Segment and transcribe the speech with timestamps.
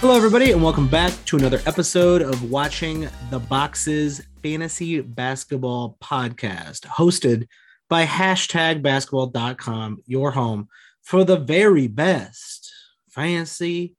[0.00, 6.86] Hello, everybody, and welcome back to another episode of Watching the Boxes Fantasy Basketball Podcast,
[6.86, 7.48] hosted
[7.88, 10.68] by hashtag basketball.com, your home
[11.02, 12.72] for the very best
[13.08, 13.96] fantasy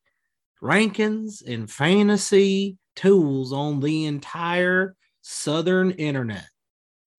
[0.64, 6.47] rankings and fantasy tools on the entire southern internet.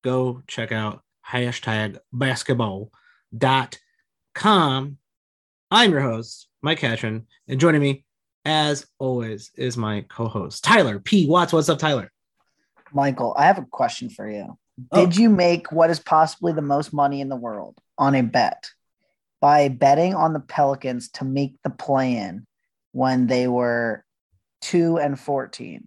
[0.02, 4.96] Go check out hashtag basketball.com.
[5.70, 8.06] I'm your host, Mike Catron, and joining me,
[8.44, 11.26] as always, is my co host, Tyler P.
[11.26, 11.52] Watts.
[11.52, 12.10] What's up, Tyler?
[12.92, 14.58] Michael, I have a question for you.
[14.92, 15.04] Oh.
[15.04, 18.70] Did you make what is possibly the most money in the world on a bet
[19.40, 22.46] by betting on the Pelicans to make the play in
[22.92, 24.04] when they were
[24.62, 25.86] 2 and 14?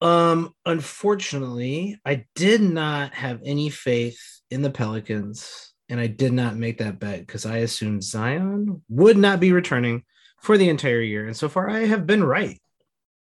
[0.00, 6.56] Um, unfortunately, I did not have any faith in the Pelicans, and I did not
[6.56, 10.04] make that bet because I assumed Zion would not be returning
[10.40, 11.26] for the entire year.
[11.26, 12.60] And so far, I have been right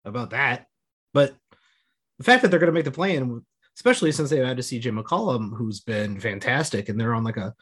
[0.04, 0.68] about that.
[1.14, 1.36] But
[2.18, 4.64] the fact that they're going to make the play in, especially since they've had to
[4.64, 7.54] CJ McCollum, who's been fantastic, and they're on like a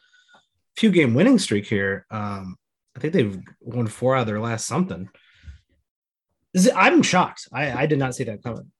[0.76, 2.06] few game winning streak here.
[2.10, 2.56] Um,
[2.96, 5.08] I think they've won four out of their last something.
[6.74, 7.48] I'm shocked.
[7.52, 8.70] I, I did not see that coming.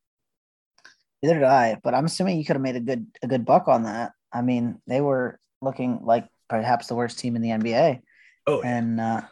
[1.22, 3.66] Neither did I, but I'm assuming you could have made a good a good buck
[3.66, 4.12] on that.
[4.32, 8.00] I mean, they were looking like perhaps the worst team in the NBA.
[8.46, 9.22] Oh, and uh,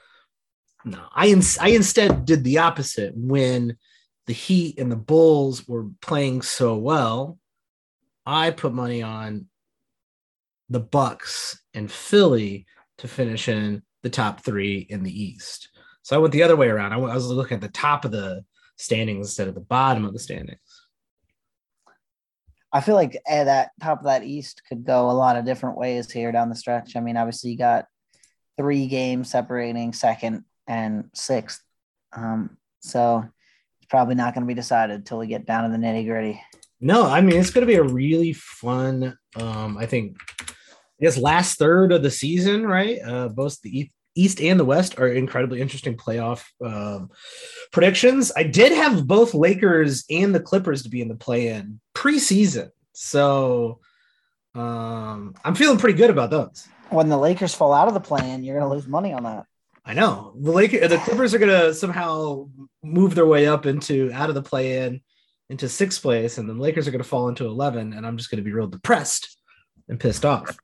[0.84, 3.76] no, I ins- I instead did the opposite when
[4.26, 7.38] the Heat and the Bulls were playing so well.
[8.24, 9.46] I put money on
[10.68, 12.66] the Bucks and Philly
[12.98, 15.68] to finish in the top three in the East.
[16.02, 16.92] So I went the other way around.
[16.92, 18.44] I was looking at the top of the
[18.76, 20.58] standings instead of the bottom of the standings.
[22.72, 25.76] I feel like eh, that top of that East could go a lot of different
[25.76, 26.96] ways here down the stretch.
[26.96, 27.86] I mean, obviously you got
[28.56, 31.62] three games separating second and sixth,
[32.12, 33.24] um, so
[33.80, 36.40] it's probably not going to be decided until we get down to the nitty gritty.
[36.80, 39.16] No, I mean it's going to be a really fun.
[39.36, 42.98] Um, I think, I guess last third of the season, right?
[43.04, 47.10] Uh, both the East and the West are incredibly interesting playoff um,
[47.72, 48.30] predictions.
[48.36, 53.80] I did have both Lakers and the Clippers to be in the play-in preseason, so
[54.54, 56.68] um, I'm feeling pretty good about those.
[56.90, 59.46] When the Lakers fall out of the play-in, you're going to lose money on that.
[59.84, 62.48] I know the Lakers, the Clippers are going to somehow
[62.82, 65.00] move their way up into out of the play-in
[65.50, 68.30] into sixth place, and the Lakers are going to fall into 11, and I'm just
[68.30, 69.38] going to be real depressed
[69.88, 70.56] and pissed off.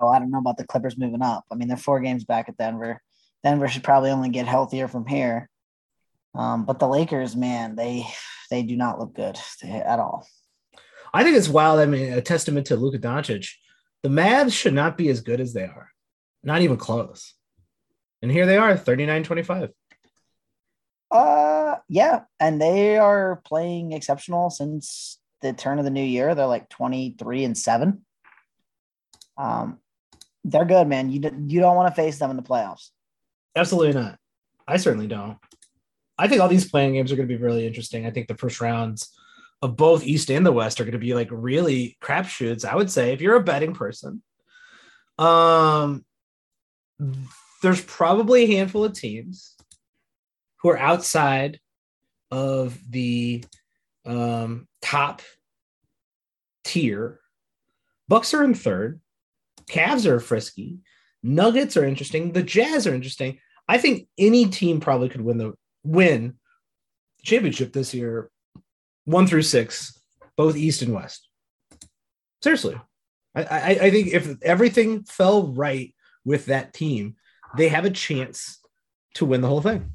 [0.00, 1.44] Oh, I don't know about the Clippers moving up.
[1.50, 3.00] I mean, they're four games back at Denver.
[3.42, 5.48] Denver should probably only get healthier from here.
[6.34, 8.06] Um, but the Lakers, man, they
[8.50, 10.26] they do not look good at all.
[11.12, 11.80] I think it's wild.
[11.80, 13.50] I mean, a testament to Luka Doncic.
[14.02, 15.90] The Mavs should not be as good as they are,
[16.42, 17.34] not even close.
[18.24, 19.68] And here they are, 39-25.
[21.10, 26.34] Uh, yeah, and they are playing exceptional since the turn of the new year.
[26.34, 28.00] They're like 23 and 7.
[29.36, 29.78] Um,
[30.42, 31.10] they're good, man.
[31.10, 32.92] You you don't want to face them in the playoffs.
[33.54, 34.18] Absolutely not.
[34.66, 35.36] I certainly don't.
[36.16, 38.06] I think all these playing games are going to be really interesting.
[38.06, 39.14] I think the first rounds
[39.60, 42.64] of both East and the West are going to be like really crapshoots.
[42.64, 44.22] I would say if you're a betting person,
[45.18, 46.06] um,
[47.64, 49.54] there's probably a handful of teams
[50.58, 51.58] who are outside
[52.30, 53.42] of the
[54.04, 55.22] um, top
[56.62, 57.20] tier.
[58.06, 59.00] Bucks are in third.
[59.70, 60.80] Cavs are frisky.
[61.22, 62.32] Nuggets are interesting.
[62.32, 63.38] The Jazz are interesting.
[63.66, 65.54] I think any team probably could win the
[65.84, 66.34] win
[67.22, 68.30] championship this year,
[69.06, 69.98] one through six,
[70.36, 71.30] both East and West.
[72.42, 72.78] Seriously,
[73.34, 75.94] I, I, I think if everything fell right
[76.26, 77.16] with that team,
[77.56, 78.60] they have a chance
[79.14, 79.94] to win the whole thing.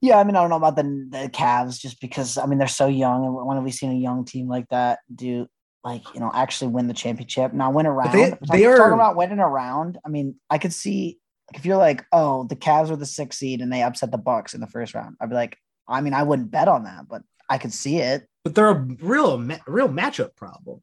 [0.00, 2.68] Yeah, I mean, I don't know about the the Cavs just because I mean they're
[2.68, 5.46] so young, and when have we seen a young team like that do
[5.84, 7.52] like you know actually win the championship.
[7.52, 8.12] Now win around.
[8.12, 9.98] They, they are talking about winning around.
[10.04, 11.18] I mean, I could see
[11.50, 14.18] like, if you're like, oh, the Cavs are the sixth seed and they upset the
[14.18, 15.16] Bucks in the first round.
[15.20, 15.56] I'd be like,
[15.88, 18.26] I mean, I wouldn't bet on that, but I could see it.
[18.44, 20.80] But they're a real real matchup problem.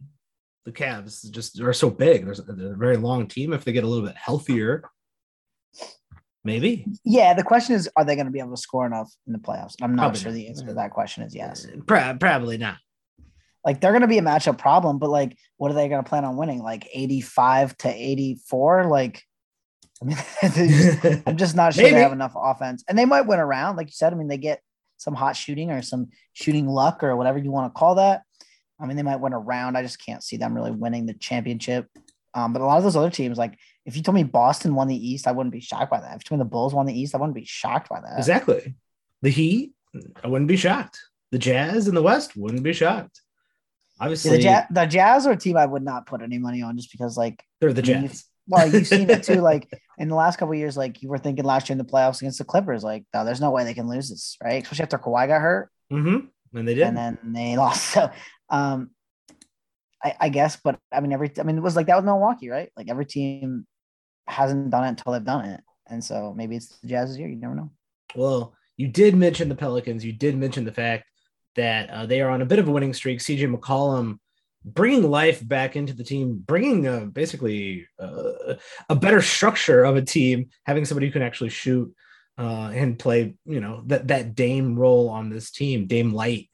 [0.69, 2.25] The Cavs just are so big.
[2.25, 3.53] There's a, a very long team.
[3.53, 4.83] If they get a little bit healthier,
[6.43, 6.85] maybe.
[7.03, 9.39] Yeah, the question is, are they going to be able to score enough in the
[9.39, 9.73] playoffs?
[9.81, 10.35] I'm not probably sure not.
[10.35, 11.65] the answer to that question is yes.
[11.65, 12.77] Uh, probably not.
[13.65, 16.07] Like they're going to be a matchup problem, but like, what are they going to
[16.07, 16.61] plan on winning?
[16.61, 18.85] Like 85 to 84?
[18.85, 19.23] Like,
[20.03, 20.17] I mean,
[20.53, 23.87] just, I'm just not sure they have enough offense, and they might win around, like
[23.87, 24.13] you said.
[24.13, 24.61] I mean, they get
[24.97, 28.21] some hot shooting or some shooting luck or whatever you want to call that.
[28.79, 29.77] I mean, they might win a round.
[29.77, 31.87] I just can't see them really winning the championship.
[32.33, 34.87] Um, but a lot of those other teams, like if you told me Boston won
[34.87, 36.15] the East, I wouldn't be shocked by that.
[36.15, 38.17] If you told me the Bulls won the East, I wouldn't be shocked by that.
[38.17, 38.75] Exactly.
[39.21, 39.73] The Heat,
[40.23, 40.99] I wouldn't be shocked.
[41.31, 43.21] The Jazz in the West wouldn't be shocked.
[43.99, 46.61] Obviously, yeah, the, Jazz, the Jazz are a team I would not put any money
[46.61, 48.25] on just because, like, they're the Jazz.
[48.47, 49.41] well, you've seen it too.
[49.41, 52.21] Like in the last couple years, like you were thinking last year in the playoffs
[52.21, 54.63] against the Clippers, like, no, there's no way they can lose this, right?
[54.63, 55.69] Especially after Kawhi got hurt.
[55.91, 56.27] Mm-hmm.
[56.53, 56.87] And they did.
[56.87, 57.83] And then they lost.
[57.93, 58.11] So,
[58.49, 58.91] um,
[60.03, 62.49] I, I guess, but I mean, every, I mean, it was like that with Milwaukee,
[62.49, 62.71] right?
[62.77, 63.67] Like every team
[64.27, 65.61] hasn't done it until they've done it.
[65.87, 67.27] And so maybe it's the Jazz's year.
[67.27, 67.71] You never know.
[68.15, 70.05] Well, you did mention the Pelicans.
[70.05, 71.05] You did mention the fact
[71.55, 73.19] that uh, they are on a bit of a winning streak.
[73.19, 74.19] CJ McCollum
[74.63, 78.55] bringing life back into the team, bringing uh, basically uh,
[78.89, 81.93] a better structure of a team, having somebody who can actually shoot
[82.39, 86.49] uh, and play, you know, that that Dame role on this team, Dame Light.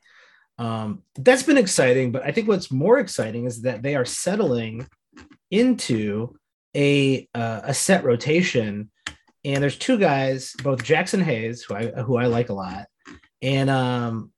[0.57, 4.87] Um, that's been exciting, but I think what's more exciting is that they are settling
[5.51, 6.35] into
[6.75, 8.89] a uh, a set rotation,
[9.43, 12.87] and there's two guys, both Jaxson Hayes, who I who I like a lot,
[13.43, 14.31] and um,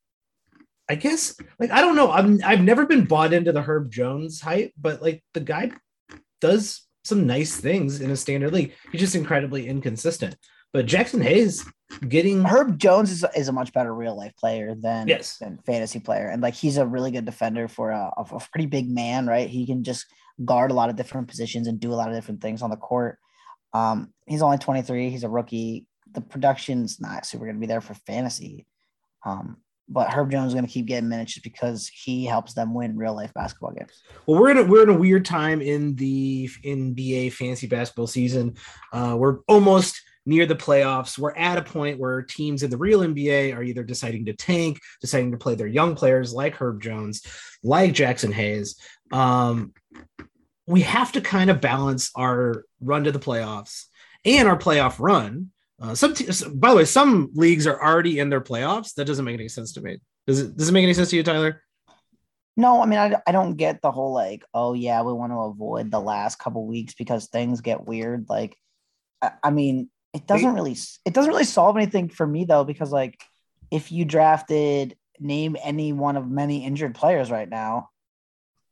[0.90, 2.10] I guess like I don't know.
[2.10, 5.70] I'm I've never been bought into the Herb Jones hype, but like the guy
[6.42, 8.74] does some nice things in a standard league.
[8.92, 10.36] He's just incredibly inconsistent.
[10.72, 11.64] But Jaxson Hayes
[12.06, 15.38] getting Herb Jones is, is a much better real life player than yes.
[15.38, 18.90] than fantasy player, and like he's a really good defender for a, a pretty big
[18.90, 19.48] man, right?
[19.48, 20.06] He can just
[20.44, 22.76] guard a lot of different positions and do a lot of different things on the
[22.76, 23.18] court.
[23.72, 25.10] Um, he's only 23.
[25.10, 25.86] He's a rookie.
[26.12, 28.66] The production's not super going to be there for fantasy.
[29.24, 32.74] Um, but Herb Jones is going to keep getting minutes just because he helps them
[32.74, 34.02] win real life basketball games.
[34.26, 38.56] Well, we're in a we're in a weird time in the NBA fantasy basketball season.
[38.92, 41.18] Uh, we're almost near the playoffs.
[41.18, 44.78] We're at a point where teams in the real NBA are either deciding to tank,
[45.00, 47.22] deciding to play their young players like Herb Jones,
[47.62, 48.80] like Jaxson Hayes.
[49.12, 49.72] Um,
[50.66, 53.86] we have to kind of balance our run to the playoffs
[54.24, 58.30] and our playoff run uh, some te- by the way, some leagues are already in
[58.30, 58.94] their playoffs.
[58.94, 59.98] That doesn't make any sense to me.
[60.26, 60.56] Does it?
[60.56, 61.62] Does it make any sense to you, Tyler?
[62.56, 65.38] No, I mean, I, I don't get the whole like, oh yeah, we want to
[65.38, 68.26] avoid the last couple weeks because things get weird.
[68.28, 68.56] Like,
[69.22, 72.92] I, I mean, it doesn't really it doesn't really solve anything for me though because
[72.92, 73.22] like,
[73.70, 77.90] if you drafted name any one of many injured players right now,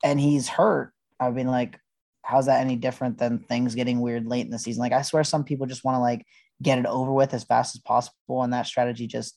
[0.03, 1.79] and he's hurt, I've been like,
[2.23, 4.81] how's that any different than things getting weird late in the season?
[4.81, 6.25] Like, I swear some people just want to like
[6.63, 8.43] get it over with as fast as possible.
[8.43, 9.37] And that strategy just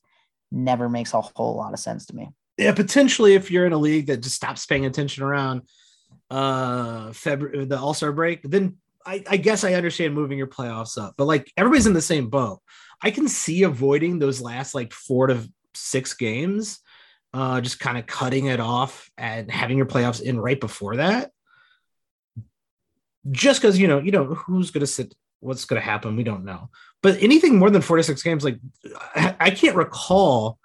[0.52, 2.30] never makes a whole lot of sense to me.
[2.58, 5.62] Yeah, potentially if you're in a league that just stops paying attention around
[6.32, 11.16] uh February the All-Star break, then I, I guess I understand moving your playoffs up,
[11.18, 12.60] but like everybody's in the same boat.
[13.02, 16.80] I can see avoiding those last like four to six games,
[17.34, 21.32] uh, just kind of cutting it off and having your playoffs in right before that.
[23.32, 26.16] Just because you know, you know, who's gonna sit what's going to happen.
[26.16, 26.70] We don't know.
[27.02, 28.60] But anything more than 46 games, like
[29.16, 30.58] I can't recall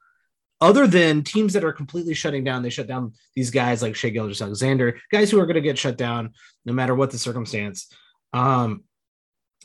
[0.61, 4.09] other than teams that are completely shutting down, they shut down these guys like Shai
[4.11, 6.33] Gilgeous-Alexander, guys who are going to get shut down
[6.65, 7.89] no matter what the circumstance.
[8.35, 8.83] Um,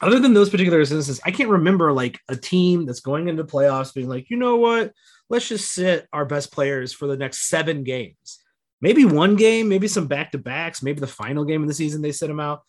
[0.02, 3.94] other than those particular instances, I can't remember like a team that's going into playoffs
[3.94, 4.94] being like, you know what,
[5.30, 8.40] let's just sit our best players for the next seven games.
[8.80, 12.02] Maybe one game, maybe some back to backs, maybe the final game of the season
[12.02, 12.62] they sit them out.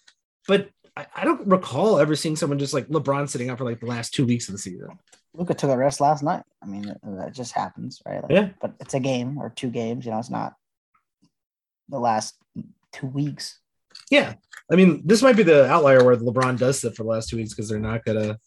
[0.48, 3.78] But I, I, don't recall ever seeing someone just like LeBron sitting out for like
[3.78, 4.88] the last two weeks of the season.
[5.34, 6.42] Luka took a rest last night.
[6.60, 8.22] I mean, it, just happens, right?
[8.22, 8.48] Like, yeah.
[8.60, 10.04] But it's a game or two games.
[10.04, 10.54] You know, it's not
[11.88, 12.34] the last
[12.92, 13.59] two weeks.
[14.10, 14.34] Yeah,
[14.70, 17.36] I mean, this might be the outlier where LeBron does sit for the last two
[17.36, 18.38] weeks because they're not gonna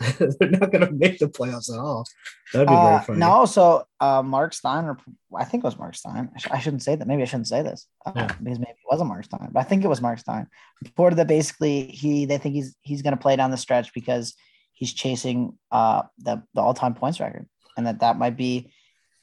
[0.18, 2.04] they're not gonna make the playoffs at all.
[2.52, 3.18] That'd be uh, very funny.
[3.18, 4.98] No, so uh, Marc Stein, or
[5.36, 6.30] I think it was Marc Stein.
[6.34, 7.06] I, sh- I shouldn't say that.
[7.06, 8.26] Maybe I shouldn't say this uh, yeah.
[8.26, 10.46] because maybe it wasn't Marc Stein, but I think it was Marc Stein.
[10.82, 14.34] Reported that basically he they think he's he's gonna play down the stretch because
[14.72, 17.46] he's chasing uh the, the all time points record,
[17.76, 18.72] and that that might be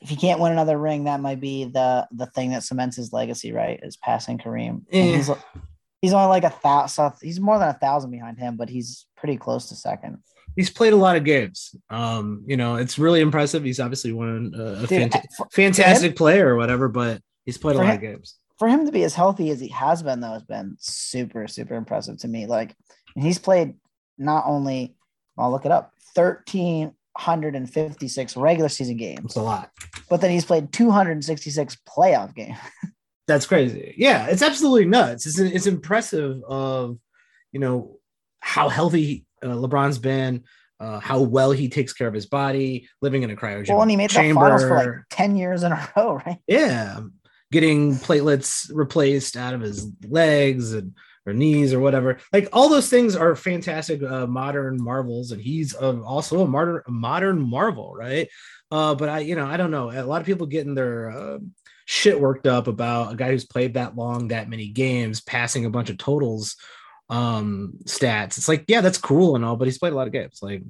[0.01, 3.13] if he can't win another ring, that might be the the thing that cements his
[3.13, 3.79] legacy, right?
[3.84, 4.84] Is passing Kareem.
[4.91, 5.03] Yeah.
[5.03, 5.29] He's,
[6.01, 7.13] he's only like a thousand.
[7.22, 10.20] He's more than a thousand behind him, but he's pretty close to second
[10.56, 11.75] he's played a lot of games.
[11.89, 13.63] Um, you know, it's really impressive.
[13.63, 17.22] He's obviously one uh, a Dude, fanta- for, fantastic for him, player or whatever, but
[17.46, 18.36] he's played a lot him, of games.
[18.58, 21.75] For him to be as healthy as he has been, though, has been super, super
[21.75, 22.46] impressive to me.
[22.46, 22.75] Like,
[23.15, 23.75] he's played
[24.18, 24.96] not only,
[25.38, 25.94] I'll look it up,
[27.20, 29.22] 1,356 regular season games.
[29.22, 29.72] That's a lot.
[30.10, 32.58] But then he's played 266 playoff games.
[33.28, 33.94] That's crazy.
[33.98, 35.26] Yeah, it's absolutely nuts.
[35.26, 36.98] It's, it's impressive of,
[37.52, 37.98] you know,
[38.40, 40.44] how healthy uh, LeBron's been,
[40.80, 43.92] uh, how well he takes care of his body, living in a cryogenic well, and
[43.92, 44.34] he made chamber.
[44.34, 46.40] the finals for like ten years in a row, right?
[46.48, 47.02] Yeah,
[47.52, 50.96] getting platelets replaced out of his legs and
[51.33, 52.17] knees or whatever.
[52.33, 56.81] Like all those things are fantastic uh, modern marvels, and he's uh, also a modern
[56.88, 58.27] modern marvel, right?
[58.71, 59.91] Uh, but I, you know, I don't know.
[59.91, 61.39] A lot of people getting their uh,
[61.86, 65.69] shit worked up about a guy who's played that long, that many games, passing a
[65.69, 66.55] bunch of totals
[67.09, 68.38] um stats.
[68.38, 70.39] It's like, yeah, that's cool and all, but he's played a lot of games.
[70.43, 70.62] Like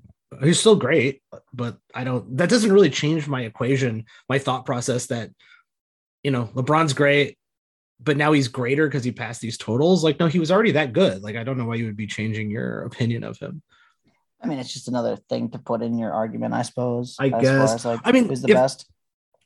[0.41, 1.21] he's still great,
[1.53, 5.31] but I don't that doesn't really change my equation, my thought process that
[6.23, 7.37] you know, LeBron's great,
[8.00, 10.03] but now he's greater because he passed these totals.
[10.03, 11.22] Like, no, he was already that good.
[11.22, 13.62] Like, I don't know why you would be changing your opinion of him.
[14.41, 17.18] I mean, it's just another thing to put in your argument, I suppose.
[17.20, 17.74] I guess.
[17.74, 18.89] As, like, I mean, who's the if, best?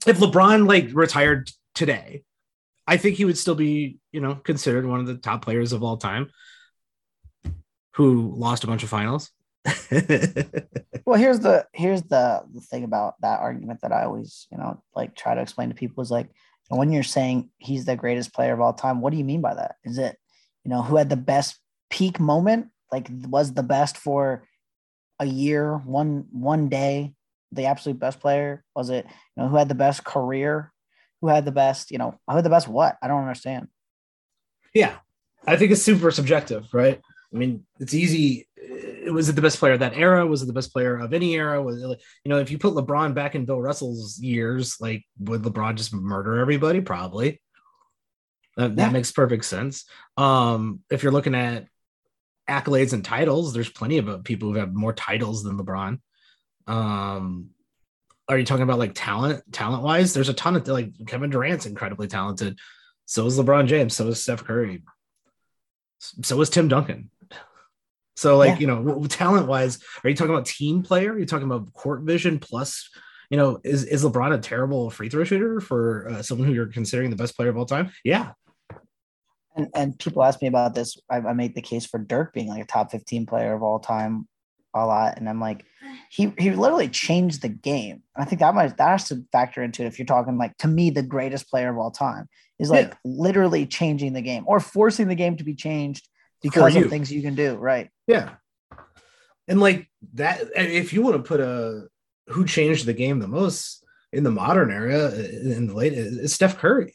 [0.05, 2.23] If LeBron like retired today,
[2.85, 5.83] I think he would still be, you know, considered one of the top players of
[5.83, 6.29] all time
[7.95, 9.31] who lost a bunch of finals.
[11.05, 14.83] well, here's the here's the, the thing about that argument that I always, you know,
[14.93, 16.29] like try to explain to people is like
[16.77, 19.53] when you're saying he's the greatest player of all time, what do you mean by
[19.53, 19.75] that?
[19.83, 20.17] Is it,
[20.63, 24.47] you know, who had the best peak moment, like was the best for
[25.19, 27.13] a year, one one day,
[27.51, 28.63] the absolute best player?
[28.75, 30.71] Was it, you know, who had the best career?
[31.21, 32.97] Who had the best, you know, who had the best what?
[33.01, 33.67] I don't understand.
[34.73, 34.95] Yeah.
[35.47, 36.99] I think it's super subjective, right?
[37.33, 38.47] I mean, it's easy.
[39.11, 40.25] Was it the best player of that era?
[40.25, 41.61] Was it the best player of any era?
[41.61, 45.43] Was it, you know, if you put LeBron back in Bill Russell's years, like would
[45.43, 46.81] LeBron just murder everybody?
[46.81, 47.41] Probably.
[48.57, 48.75] That, yeah.
[48.75, 49.85] that makes perfect sense.
[50.17, 51.67] Um, if you're looking at
[52.49, 55.99] accolades and titles, there's plenty of people who have more titles than LeBron.
[56.67, 57.49] Um,
[58.29, 60.13] are you talking about like talent, talent wise?
[60.13, 62.57] There's a ton of like Kevin Durant's incredibly talented.
[63.05, 63.95] So is LeBron James.
[63.95, 64.83] So is Steph Curry.
[65.99, 67.09] So is Tim Duncan.
[68.15, 68.59] So, like, yeah.
[68.59, 71.13] you know, talent wise, are you talking about team player?
[71.13, 72.89] Are you talking about court vision plus,
[73.29, 76.67] you know, is, is LeBron a terrible free throw shooter for uh, someone who you're
[76.67, 77.91] considering the best player of all time?
[78.03, 78.33] Yeah.
[79.55, 80.97] And, and people ask me about this.
[81.09, 83.79] I, I made the case for Dirk being like a top 15 player of all
[83.79, 84.27] time
[84.75, 85.17] a lot.
[85.17, 85.65] And I'm like,
[86.09, 88.01] he, he literally changed the game.
[88.15, 89.87] I think that might, that has to factor into it.
[89.87, 92.27] If you're talking like, to me, the greatest player of all time
[92.59, 92.95] is like yeah.
[93.03, 96.07] literally changing the game or forcing the game to be changed
[96.43, 97.55] because of things you can do.
[97.55, 97.89] Right.
[98.05, 98.35] Yeah.
[99.47, 101.87] And like that, if you want to put a
[102.27, 106.21] who changed the game the most in the modern era uh, in the late, uh,
[106.23, 106.93] it's Steph Curry.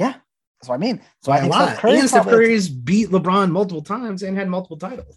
[0.00, 0.14] Yeah.
[0.60, 1.00] That's what I mean.
[1.22, 4.76] So I think Steph, Curry and Steph Curry's beat LeBron multiple times and had multiple
[4.76, 5.14] titles.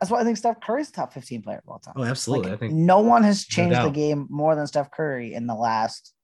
[0.00, 1.94] That's why I think Steph Curry's top 15 player of all time.
[1.96, 2.50] Oh, absolutely.
[2.50, 5.46] Like, I think no one has changed no the game more than Steph Curry in
[5.46, 6.14] the last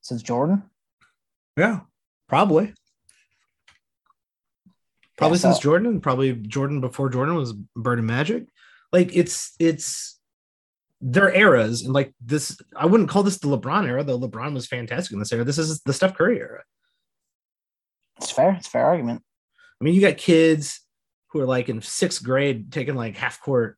[0.00, 0.62] since Jordan.
[1.56, 1.80] Yeah,
[2.28, 2.74] probably.
[5.16, 8.46] Probably yeah, since so, Jordan, probably Jordan before Jordan was Bird and Magic.
[8.92, 10.18] Like it's it's
[11.00, 12.56] their eras and like this.
[12.76, 14.18] I wouldn't call this the LeBron era, though.
[14.18, 15.44] LeBron was fantastic in this era.
[15.44, 16.62] This is the Steph Curry era.
[18.18, 18.52] It's fair.
[18.52, 19.22] It's fair argument.
[19.80, 20.80] I mean, you got kids
[21.28, 23.76] who are like in sixth grade taking like half court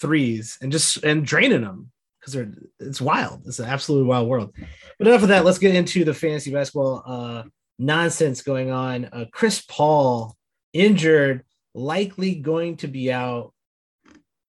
[0.00, 3.42] threes and just and draining them because they're it's wild.
[3.46, 4.54] It's an absolutely wild world.
[4.98, 5.44] But enough of that.
[5.44, 7.42] Let's get into the fantasy basketball uh,
[7.78, 9.06] nonsense going on.
[9.06, 10.36] Uh, Chris Paul
[10.72, 13.52] injured, likely going to be out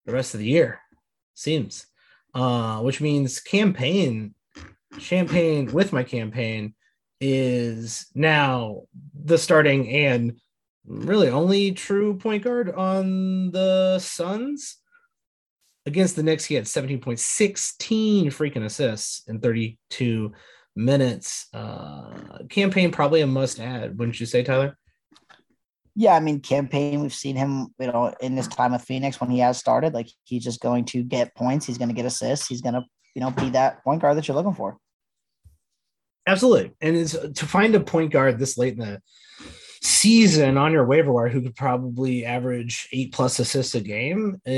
[0.06, 0.80] the rest of the year.
[1.34, 1.86] Seems,
[2.34, 4.36] uh, which means Cam Payne,
[5.00, 6.76] champagne with my Cam Payne
[7.20, 8.82] is now
[9.14, 10.40] the starting and
[10.86, 14.78] really only true point guard on the Suns.
[15.86, 20.32] Against the Knicks, he had 17.16 freaking assists in 32
[20.76, 21.48] minutes.
[21.54, 24.78] Uh, Cam Payne probably a must add, wouldn't you say, Tyler?
[25.96, 27.02] Yeah, I mean, Cam Payne.
[27.02, 29.94] We've seen him, you know, in this time of Phoenix when he has started.
[29.94, 31.66] Like he's just going to get points.
[31.66, 32.48] He's going to get assists.
[32.48, 34.78] He's going to, you know, be that point guard that you're looking for.
[36.26, 39.02] Absolutely, and it's to find a point guard this late in the
[39.84, 44.50] season on your waiver wire who could probably average eight plus assists a game, uh,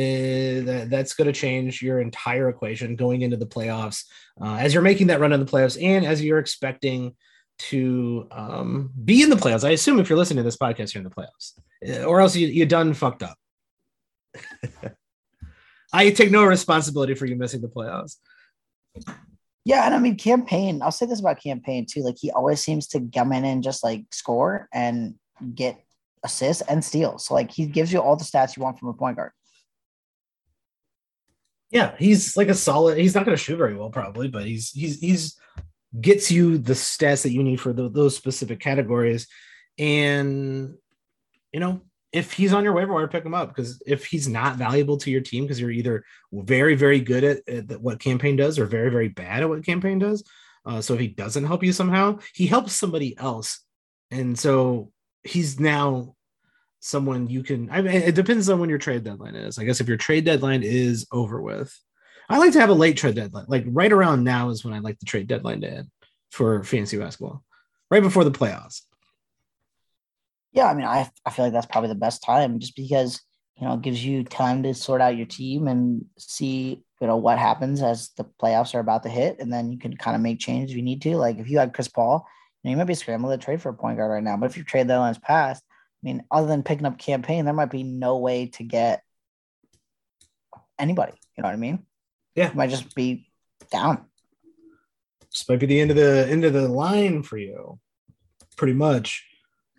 [0.66, 4.06] that, that's going to change your entire equation going into the playoffs.
[4.40, 7.16] Uh, as you're making that run in the playoffs and as you're expecting
[7.58, 11.04] to um, be in the playoffs, I assume if you're listening to this podcast, you're
[11.04, 11.54] in the playoffs,
[11.90, 13.38] uh, or else you, you done fucked up.
[15.94, 18.18] I take no responsibility for you missing the playoffs.
[19.66, 20.82] Yeah, and I mean Cam Payne.
[20.84, 22.02] I'll say this about Cam Payne too.
[22.02, 25.16] Like he always seems to come in and just like score and
[25.56, 25.84] get
[26.24, 27.26] assists and steals.
[27.26, 29.32] So like he gives you all the stats you want from a point guard.
[31.72, 33.00] Yeah, he's like a solid.
[33.00, 35.36] He's not going to shoot very well, probably, but he's he's he's
[36.00, 39.28] gets you the stats that you need for the, those specific categories.
[39.80, 40.76] And
[41.52, 41.82] you know,
[42.16, 45.12] if he's on your waiver wire, pick him up because if he's not valuable to
[45.12, 48.66] your team because you're either very, very good at, at, what Cam Payne does or
[48.66, 50.24] very, very bad at what Cam Payne does.
[50.66, 53.66] Uh, so if he doesn't help you somehow, he helps somebody else.
[54.12, 54.94] And so
[55.24, 56.16] he's now
[56.80, 57.70] someone you can.
[57.70, 59.60] I mean, it depends on when your trade deadline is.
[59.60, 61.78] I guess if your trade deadline is over with,
[62.30, 63.46] I like to have a late trade deadline.
[63.50, 65.92] Like right around now is when I like the trade deadline to end
[66.32, 67.44] for fantasy basketball,
[67.92, 68.84] right before the playoffs.
[70.56, 73.22] Yeah, I mean, I I feel like that's probably the best time, just because
[73.58, 77.18] you know it gives you time to sort out your team and see you know
[77.18, 80.22] what happens as the playoffs are about to hit, and then you can kind of
[80.22, 81.18] make changes if you need to.
[81.18, 82.26] Like if you had Chris Paul,
[82.64, 84.50] you, know, you might be scrambling to trade for a point guard right now, but
[84.50, 87.54] if you trade deadline is passed, I mean, other than picking up Cam Payne, there
[87.54, 89.04] might be no way to get
[90.80, 91.14] anybody.
[91.38, 91.86] You know what I mean?
[92.34, 93.30] Yeah, you might just be
[93.72, 94.06] down.
[95.30, 97.78] This might be the end of the end of the line for you,
[98.56, 99.26] pretty much.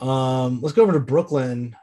[0.00, 1.76] Um, let's go over to Brooklyn.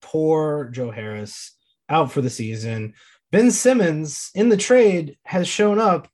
[0.00, 1.56] Poor Joe Harris
[1.88, 2.94] out for the season.
[3.30, 6.08] Ben Simmons in the trade has shown up,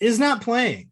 [0.00, 0.90] is not playing.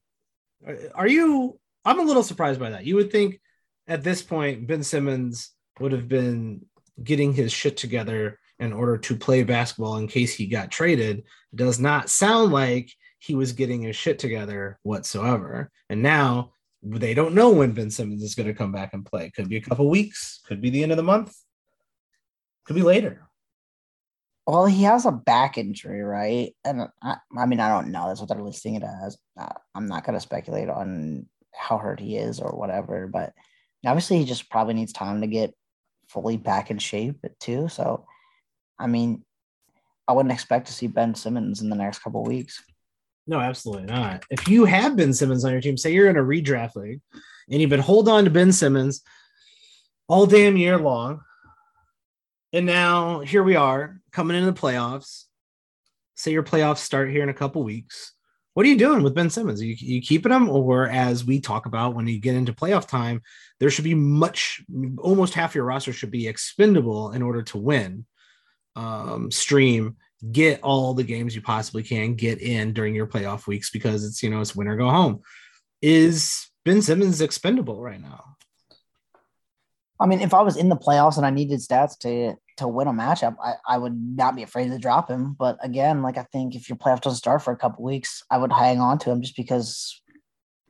[0.95, 1.59] Are you?
[1.85, 2.85] I'm a little surprised by that.
[2.85, 3.40] You would think
[3.87, 6.66] at this point Ben Simmons would have been
[7.02, 11.18] getting his shit together in order to play basketball in case he got traded.
[11.18, 15.71] It does not sound like he was getting his shit together whatsoever.
[15.88, 16.52] And now
[16.83, 19.30] they don't know when Ben Simmons is going to come back and play.
[19.35, 21.35] Could be a couple weeks, could be the end of the month,
[22.64, 23.23] could be later.
[24.47, 26.54] Well, he has a back injury, right?
[26.64, 28.06] And I, I mean, I don't know.
[28.06, 29.18] That's what they're listing it as.
[29.75, 33.33] I'm not going to speculate on how hurt he is or whatever, but
[33.85, 35.52] obviously he just probably needs time to get
[36.09, 37.68] fully back in shape too.
[37.68, 38.06] So,
[38.78, 39.25] I mean,
[40.06, 42.62] I wouldn't expect to see Ben Simmons in the next couple weeks.
[43.26, 44.25] No, absolutely not.
[44.30, 47.00] If you have Ben Simmons on your team, say you're in a redraft league
[47.50, 49.02] and you've been hold on to Ben Simmons
[50.09, 51.21] all damn year long,
[52.52, 55.25] and now here we are coming into the playoffs.
[56.14, 58.12] Say your playoffs start here in a couple weeks.
[58.54, 59.61] What are you doing with Ben Simmons?
[59.61, 62.88] Are you, you keeping him, or as we talk about when you get into playoff
[62.88, 63.21] time,
[63.61, 64.62] there should be much,
[64.99, 68.06] almost half your roster should be expendable in order to win.
[68.76, 69.97] Um, stream
[70.33, 74.23] get all the games you possibly can get in during your playoff weeks because it's
[74.23, 75.21] you know it's win or go home.
[75.83, 78.37] Is Ben Simmons expendable right now?
[79.99, 82.89] I mean, if I was in the playoffs and I needed stats to to win
[82.89, 85.35] a matchup, I, I would not be afraid to drop him.
[85.39, 88.39] But again, like I think if your playoff doesn't start for a couple weeks, I
[88.39, 90.02] would hang on to him just because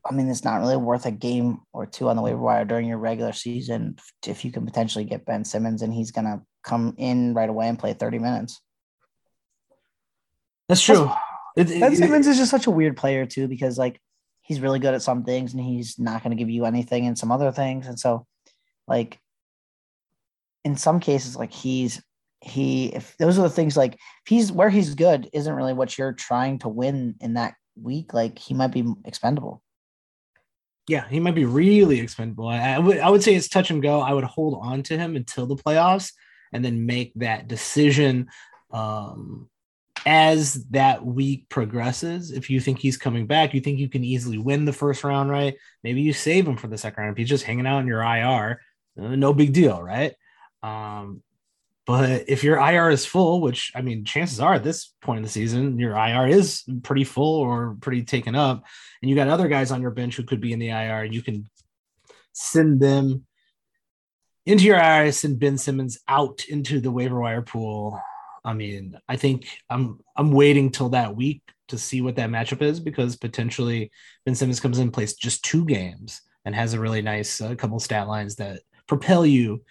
[0.08, 2.88] I mean it's not really worth a game or two on the waiver wire during
[2.88, 7.34] your regular season if you can potentially get Ben Simmons and he's gonna come in
[7.34, 8.60] right away and play 30 minutes.
[10.68, 11.10] That's true.
[11.56, 14.00] It, ben Simmons it, is just such a weird player too, because like
[14.42, 17.16] he's really good at some things and he's not going to give you anything in
[17.16, 18.26] some other things, and so
[18.86, 19.18] like
[20.64, 22.02] in some cases, like he's
[22.40, 25.96] he if those are the things like if he's where he's good isn't really what
[25.96, 29.62] you're trying to win in that week, like he might be expendable.
[30.88, 32.48] Yeah, he might be really expendable.
[32.48, 34.00] I, I would I would say it's touch and go.
[34.00, 36.12] I would hold on to him until the playoffs
[36.52, 38.28] and then make that decision
[38.70, 39.48] um
[40.06, 44.38] as that week progresses, if you think he's coming back, you think you can easily
[44.38, 45.56] win the first round, right?
[45.82, 47.12] Maybe you save him for the second round.
[47.12, 48.60] If he's just hanging out in your IR,
[48.98, 50.14] uh, no big deal, right?
[50.62, 51.24] Um,
[51.88, 55.22] but if your IR is full, which I mean, chances are at this point in
[55.24, 58.62] the season, your IR is pretty full or pretty taken up,
[59.02, 61.22] and you got other guys on your bench who could be in the IR, you
[61.22, 61.50] can
[62.32, 63.26] send them
[64.46, 68.00] into your IR, send Ben Simmons out into the waiver wire pool
[68.46, 72.62] I mean, I think I'm I'm waiting till that week to see what that matchup
[72.62, 73.90] is because potentially
[74.24, 77.78] Ben Simmons comes in, plays just two games, and has a really nice uh, couple
[77.80, 79.62] stat lines that propel you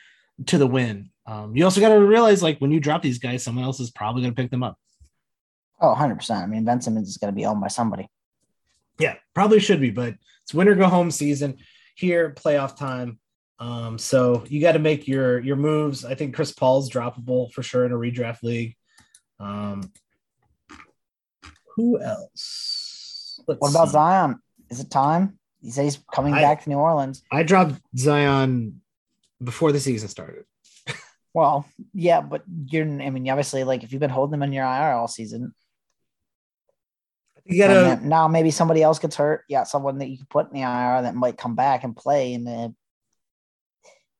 [0.47, 1.09] to the win.
[1.25, 3.89] Um, you also got to realize, like, when you drop these guys, someone else is
[3.91, 4.77] probably going to pick them up.
[5.81, 6.43] Oh, 100%.
[6.43, 8.09] I mean, Ben Simmons is going to be owned by somebody.
[8.99, 11.57] Yeah, probably should be, but it's winter go home season
[11.95, 13.19] here, playoff time.
[13.59, 16.03] Um, so you got to make your your moves.
[16.03, 18.75] I think Chris Paul's droppable for sure in a redraft league.
[19.39, 19.91] Um,
[21.75, 23.39] who else?
[23.47, 23.93] Let's what about see.
[23.93, 24.39] Zion?
[24.69, 25.39] Is it time?
[25.61, 27.23] He says he's coming I, back to New Orleans.
[27.31, 28.81] I dropped Zion
[29.43, 30.45] before the season started.
[31.33, 32.85] well, yeah, but you're.
[32.85, 35.53] I mean, obviously, like if you've been holding him in your IR all season,
[37.45, 39.43] you gotta now maybe somebody else gets hurt.
[39.47, 42.33] Yeah, someone that you can put in the IR that might come back and play
[42.33, 42.73] in the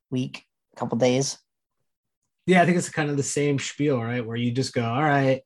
[0.09, 1.37] week, a couple days.
[2.45, 4.25] Yeah, I think it's kind of the same spiel, right?
[4.25, 5.41] Where you just go, all right.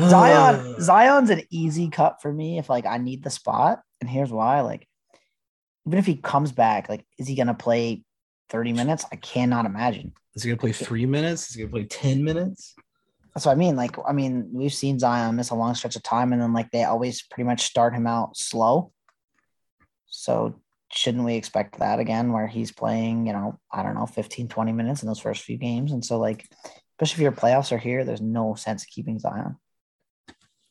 [0.00, 3.80] Zion, uh, Zion's an easy cut for me if like I need the spot.
[4.00, 4.62] And here's why.
[4.62, 4.86] Like,
[5.86, 8.04] even if he comes back, like, is he gonna play
[8.48, 9.04] 30 minutes?
[9.12, 10.12] I cannot imagine.
[10.34, 11.48] Is he gonna play three minutes?
[11.48, 12.74] Is he gonna play 10 minutes?
[13.34, 13.76] That's what I mean.
[13.76, 16.70] Like, I mean, we've seen Zion miss a long stretch of time, and then like
[16.70, 18.92] they always pretty much start him out slow.
[20.06, 20.60] So
[20.92, 24.72] shouldn't we expect that again where he's playing, you know, I don't know, 15, 20
[24.72, 25.92] minutes in those first few games?
[25.92, 26.46] And so, like,
[26.98, 29.56] especially if your playoffs are here, there's no sense keeping Zion.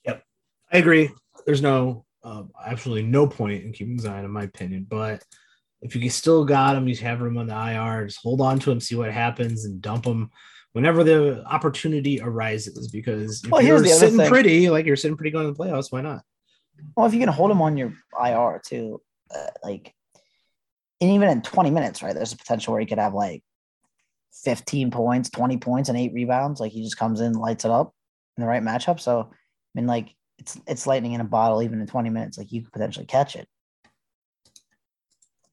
[0.05, 0.23] Yep.
[0.71, 1.09] I agree.
[1.45, 4.85] There's no, uh, absolutely no point in keeping Zion, in my opinion.
[4.89, 5.23] But
[5.81, 8.71] if you still got him, you have him on the IR, just hold on to
[8.71, 10.29] him, see what happens, and dump him
[10.73, 12.89] whenever the opportunity arises.
[12.89, 14.29] Because if well, you're sitting thing.
[14.29, 16.23] pretty, like you're sitting pretty going to the playoffs, why not?
[16.95, 19.01] Well, if you can hold him on your IR too,
[19.33, 19.93] uh, like
[21.01, 22.13] and even in 20 minutes, right?
[22.13, 23.43] There's a potential where he could have like
[24.43, 26.59] 15 points, 20 points, and eight rebounds.
[26.59, 27.93] Like he just comes in, lights it up
[28.37, 28.99] in the right matchup.
[28.99, 29.35] So I
[29.73, 32.37] mean, like it's it's lightning in a bottle, even in 20 minutes.
[32.37, 33.47] Like you could potentially catch it.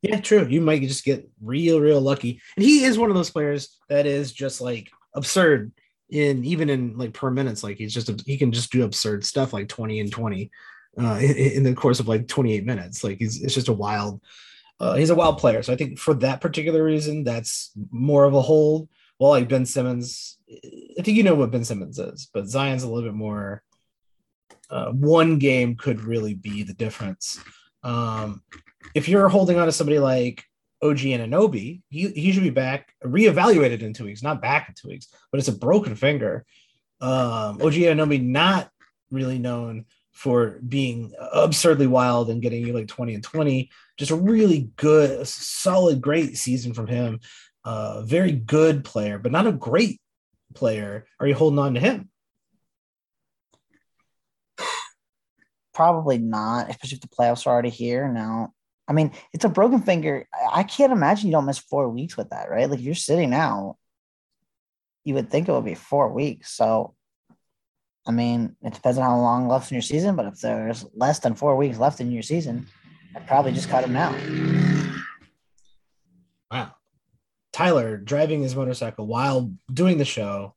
[0.03, 0.47] Yeah, true.
[0.47, 2.41] You might just get real, real lucky.
[2.57, 5.73] And he is one of those players that is just like absurd
[6.11, 7.65] in even in like per minutes.
[7.65, 10.51] Like he's just he can just do absurd stuff like 20 and 20
[10.99, 13.03] uh, in, in the course of like 28 minutes.
[13.03, 14.21] Like he's it's just a wild
[14.79, 15.63] uh, he's a wild player.
[15.63, 18.89] So I think for that particular reason, that's more of a hold.
[19.19, 22.89] Well, like Ben Simmons, I think you know what Ben Simmons is, but Zion's a
[22.89, 23.63] little bit more.
[24.69, 27.41] Uh, one game could really be the difference.
[27.83, 28.43] Um,
[28.95, 30.45] if you're holding on to somebody like
[30.83, 34.89] OG Anunoby, he, he should be back, reevaluated in two weeks, not back in two
[34.89, 36.45] weeks, but it's a broken finger.
[37.01, 38.71] Um, OG Anunoby not
[39.11, 43.71] really known for being absurdly wild and getting you like 20 and 20.
[43.99, 47.21] Just a really good, solid, great season from him.
[47.67, 50.01] Uh, very good player, but not a great
[50.55, 51.05] player.
[51.21, 52.09] Are you holding on to him?
[55.75, 58.55] Probably not, especially if the playoffs are already here now.
[58.89, 60.27] I mean, it's a broken finger.
[60.51, 62.71] I can't imagine you don't miss four weeks with that, right?
[62.71, 63.77] Like you're sitting out,
[65.05, 66.53] you would think it would be four weeks.
[66.53, 66.96] So
[68.07, 71.19] I mean, it depends on how long left in your season, but if there's less
[71.19, 72.67] than four weeks left in your season,
[73.15, 74.15] I'd probably just cut him now.
[76.51, 76.73] Wow.
[77.53, 80.55] Tyler driving his motorcycle while doing the show,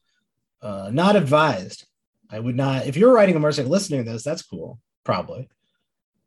[0.61, 1.87] uh, not advised.
[2.29, 5.49] I would not, if you're riding a motorcycle listening to this, that's cool, probably.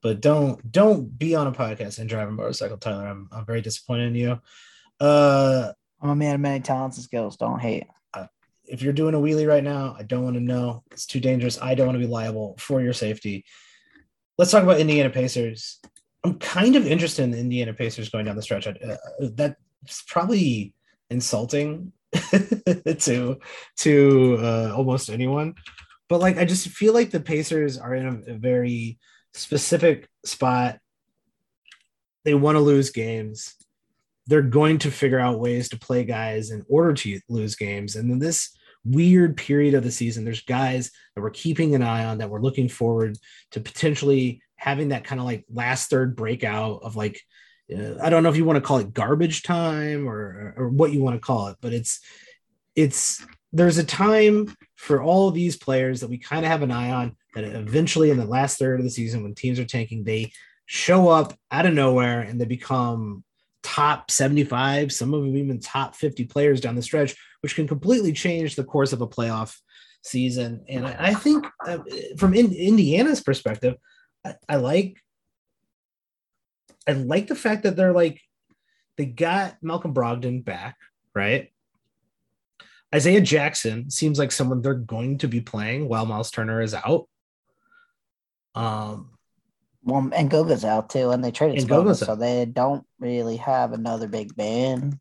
[0.03, 3.07] But don't don't be on a podcast and drive a motorcycle, Tyler.
[3.07, 4.41] I'm, I'm very disappointed in you.
[4.99, 7.37] Uh, I'm a man of many talents and skills.
[7.37, 7.87] Don't hate
[8.73, 10.83] if you're doing a wheelie right now, I don't want to know.
[10.91, 11.61] It's too dangerous.
[11.61, 13.45] I don't want to be liable for your safety.
[14.39, 15.79] Let's talk about Indiana Pacers.
[16.25, 18.67] I'm kind of interested in the Indiana Pacers going down the stretch.
[18.67, 20.73] Uh, that's probably
[21.11, 21.93] insulting
[23.01, 23.39] to
[23.77, 25.55] to uh, almost anyone,
[26.09, 28.99] but like I just feel like the Pacers are in a, a very
[29.35, 30.79] specific spot.
[32.25, 33.55] They want to lose games
[34.27, 37.97] they're going to figure out ways to play guys in order to lose games.
[37.97, 40.25] And then this weird period of the season.
[40.25, 43.19] There's guys that we're keeping an eye on that we're looking forward
[43.53, 47.21] to potentially having that kind of like last third breakout of like
[47.73, 50.93] uh, I don't know if you want to call it garbage time or or what
[50.93, 52.01] you want to call it, but it's
[52.75, 56.71] it's there's a time for all of these players that we kind of have an
[56.71, 60.05] eye on that eventually in the last third of the season when teams are tanking
[60.05, 60.33] they
[60.67, 63.23] show up out of nowhere and they become
[63.63, 68.13] top 75 some of them even top 50 players down the stretch which can completely
[68.13, 69.59] change the course of a playoff
[70.03, 70.65] season.
[70.69, 71.79] And I, I think uh,
[72.17, 73.75] from in, Indiana's perspective,
[74.25, 74.97] I, I like
[76.89, 78.21] I like the fact that they're like
[78.97, 80.77] they got Malcolm Brogdon back,
[81.15, 81.53] right?
[82.95, 87.09] Isaiah Jackson seems like someone they're going to be playing while Miles Turner is out.
[88.55, 89.11] Um,
[89.83, 94.09] well, and Goga's out too, and they traded Goga, so they don't really have another
[94.09, 95.01] big man.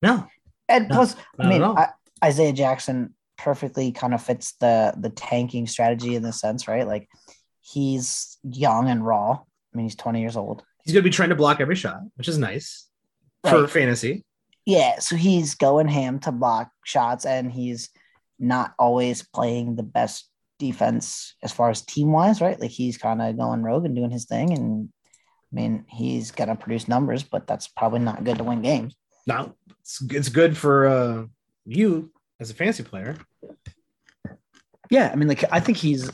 [0.00, 0.28] No,
[0.72, 1.06] and no,
[1.38, 1.88] I mean, I,
[2.24, 6.86] Isaiah Jackson perfectly kind of fits the the tanking strategy in the sense, right?
[6.86, 7.08] Like
[7.60, 9.32] he's young and raw.
[9.32, 10.62] I mean, he's 20 years old.
[10.84, 12.88] He's going to be trying to block every shot, which is nice
[13.44, 13.52] right.
[13.52, 14.24] for fantasy.
[14.66, 17.90] Yeah, so he's going ham to block shots, and he's
[18.38, 22.60] not always playing the best defense as far as team wise, right?
[22.60, 24.88] Like he's kind of going rogue and doing his thing, and
[25.52, 28.94] I mean, he's gonna produce numbers, but that's probably not good to win games.
[29.26, 31.24] No, it's, it's good for uh,
[31.64, 33.16] you as a fantasy player.
[34.90, 36.10] Yeah, I mean, like I think he's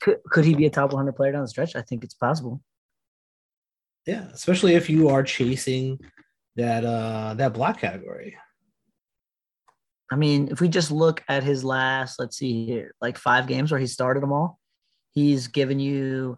[0.00, 1.76] could, could he be a top 100 player down the stretch?
[1.76, 2.62] I think it's possible.
[4.06, 5.98] Yeah, especially if you are chasing
[6.56, 8.36] that uh that block category.
[10.12, 13.70] I mean, if we just look at his last, let's see here, like five games
[13.70, 14.58] where he started them all,
[15.12, 16.36] he's given you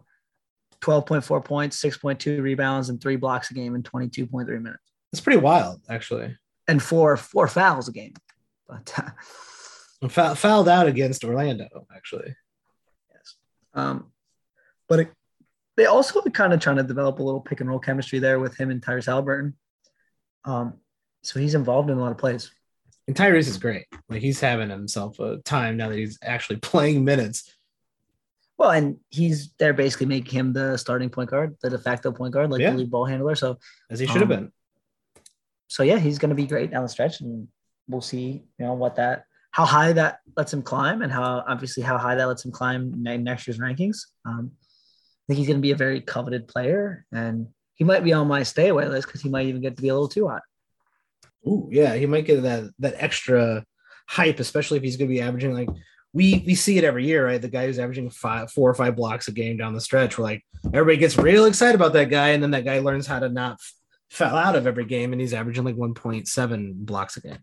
[0.81, 4.92] 12.4 points, 6.2 rebounds, and three blocks a game in 22.3 minutes.
[5.13, 6.35] It's pretty wild, actually.
[6.67, 8.13] And four four fouls a game,
[8.67, 12.35] but uh, foul, fouled out against Orlando, actually.
[13.13, 13.35] Yes.
[13.75, 14.11] Um,
[14.89, 15.11] but it,
[15.77, 18.57] they also kind of trying to develop a little pick and roll chemistry there with
[18.57, 19.53] him and Tyrese Haliburton.
[20.45, 20.79] Um,
[21.21, 22.51] so he's involved in a lot of plays.
[23.07, 23.85] And Tyrese is great.
[24.09, 27.53] Like he's having himself a time now that he's actually playing minutes.
[28.57, 32.33] Well, and he's they're basically making him the starting point guard, the de facto point
[32.33, 32.71] guard, like yeah.
[32.71, 33.35] the lead ball handler.
[33.35, 33.57] So
[33.89, 34.51] as he should have um, been.
[35.73, 37.47] So yeah, he's going to be great down the stretch, and
[37.87, 41.81] we'll see, you know, what that how high that lets him climb and how obviously
[41.81, 43.97] how high that lets him climb next year's rankings.
[44.23, 48.13] Um, I think he's going to be a very coveted player, and he might be
[48.13, 50.27] on my stay away list because he might even get to be a little too
[50.27, 50.43] hot.
[51.47, 53.65] Ooh, yeah, he might get that that extra
[54.07, 55.69] hype, especially if he's going to be averaging like
[56.13, 57.41] we we see it every year, right?
[57.41, 60.19] The guy who's averaging five, four or five blocks a game down the stretch.
[60.19, 63.17] We're like everybody gets real excited about that guy, and then that guy learns how
[63.17, 63.57] to not
[64.13, 67.39] fell out of every game, and he's averaging like one point seven blocks a game.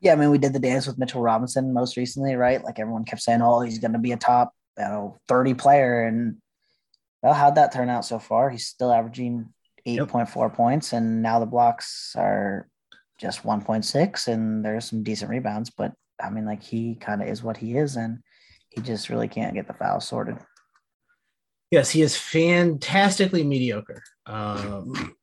[0.00, 2.62] Yeah, I mean, we did the dance with Mitchell Robinson most recently, right?
[2.62, 6.06] Like everyone kept saying, "Oh, he's going to be a top, you know, thirty player,"
[6.06, 6.36] and
[7.22, 8.50] well, how'd that turn out so far?
[8.50, 9.48] He's still averaging
[9.86, 10.56] eight point four yep.
[10.56, 12.68] points, and now the blocks are
[13.18, 15.70] just one point six, and there's some decent rebounds.
[15.70, 18.18] But I mean, like he kind of is what he is, and
[18.68, 20.36] he just really can't get the foul sorted.
[21.70, 25.14] Yes, he is fantastically mediocre, um,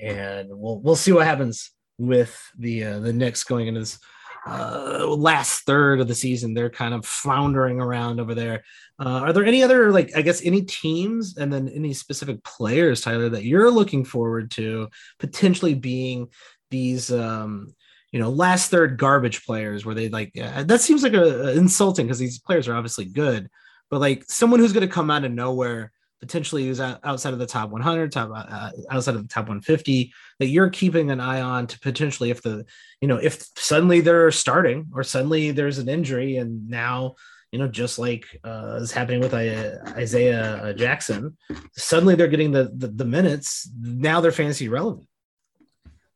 [0.00, 3.98] and we'll we'll see what happens with the uh, the Knicks going into this
[4.46, 6.54] uh, last third of the season.
[6.54, 8.62] They're kind of floundering around over there.
[8.98, 13.00] Uh, are there any other like I guess any teams and then any specific players,
[13.00, 16.28] Tyler, that you're looking forward to potentially being
[16.70, 17.74] these um,
[18.12, 22.06] you know last third garbage players where they like that seems like a, a insulting
[22.06, 23.48] because these players are obviously good,
[23.90, 27.46] but like someone who's going to come out of nowhere potentially who's outside of the
[27.46, 31.66] top 100, top uh, outside of the top 150 that you're keeping an eye on
[31.66, 32.64] to potentially if the
[33.00, 37.14] you know if suddenly they're starting or suddenly there's an injury and now
[37.52, 41.36] you know just like uh, is happening with Isaiah uh, Jackson,
[41.76, 43.70] suddenly they're getting the, the the minutes.
[43.78, 45.06] Now they're fantasy relevant.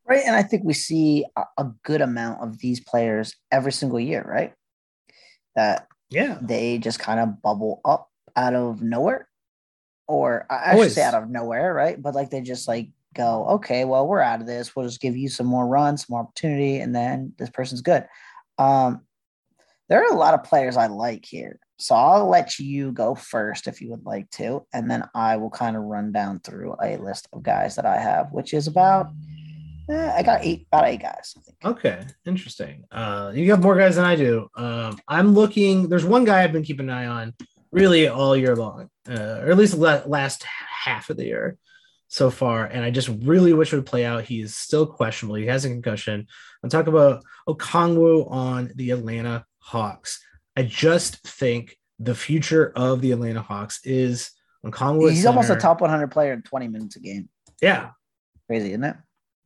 [0.07, 4.01] Right, and I think we see a, a good amount of these players every single
[4.01, 4.55] year, right?
[5.55, 9.29] That yeah, they just kind of bubble up out of nowhere
[10.09, 10.89] or I Always.
[10.89, 12.01] should say out of nowhere, right?
[12.01, 14.75] But like they just like go, okay, well, we're out of this.
[14.75, 18.07] We'll just give you some more runs, some more opportunity, and then this person's good.
[18.57, 19.03] Um,
[19.89, 21.61] there are a lot of players I like here.
[21.79, 25.51] So I'll let you go first if you would like to, and then I will
[25.51, 29.13] kind of run down through a list of guys that I have, which is about
[29.89, 31.35] eh, I got eight about eight guys.
[31.65, 32.85] Okay, interesting.
[32.91, 34.49] Uh, you got more guys than I do.
[34.57, 35.89] Um, I'm looking.
[35.89, 37.35] There's one guy I've been keeping an eye on
[37.71, 40.45] really all year long, uh, or at least last
[40.85, 41.59] half of the year
[42.09, 42.65] so far.
[42.65, 44.25] And I just really wish it would play out.
[44.25, 45.37] He is still questionable.
[45.37, 46.27] He has a concussion.
[46.63, 50.23] I'm talking about Okongwu on the Atlanta Hawks.
[50.57, 54.31] I just think the future of the Atlanta Hawks is
[54.65, 55.11] Okongwu.
[55.11, 57.29] He's almost a top 100 player in 20 minutes a game.
[57.61, 57.91] Yeah.
[58.47, 58.97] Crazy, isn't it?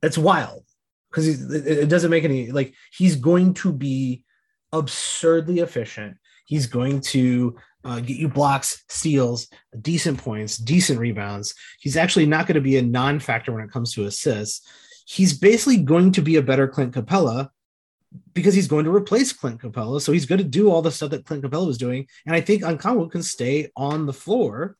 [0.01, 0.63] It's wild
[1.09, 4.23] because he's it doesn't make any like he's going to be
[4.71, 6.17] absurdly efficient.
[6.45, 9.49] He's going to uh, get you blocks, steals,
[9.81, 11.53] decent points, decent rebounds.
[11.79, 14.67] He's actually not going to be a non-factor when it comes to assists.
[15.05, 17.49] He's basically going to be a better Clint Capela
[18.33, 19.99] because he's going to replace Clint Capela.
[20.01, 22.07] So he's going to do all the stuff that Clint Capela was doing.
[22.25, 24.77] And I think Okongwu can stay on the floor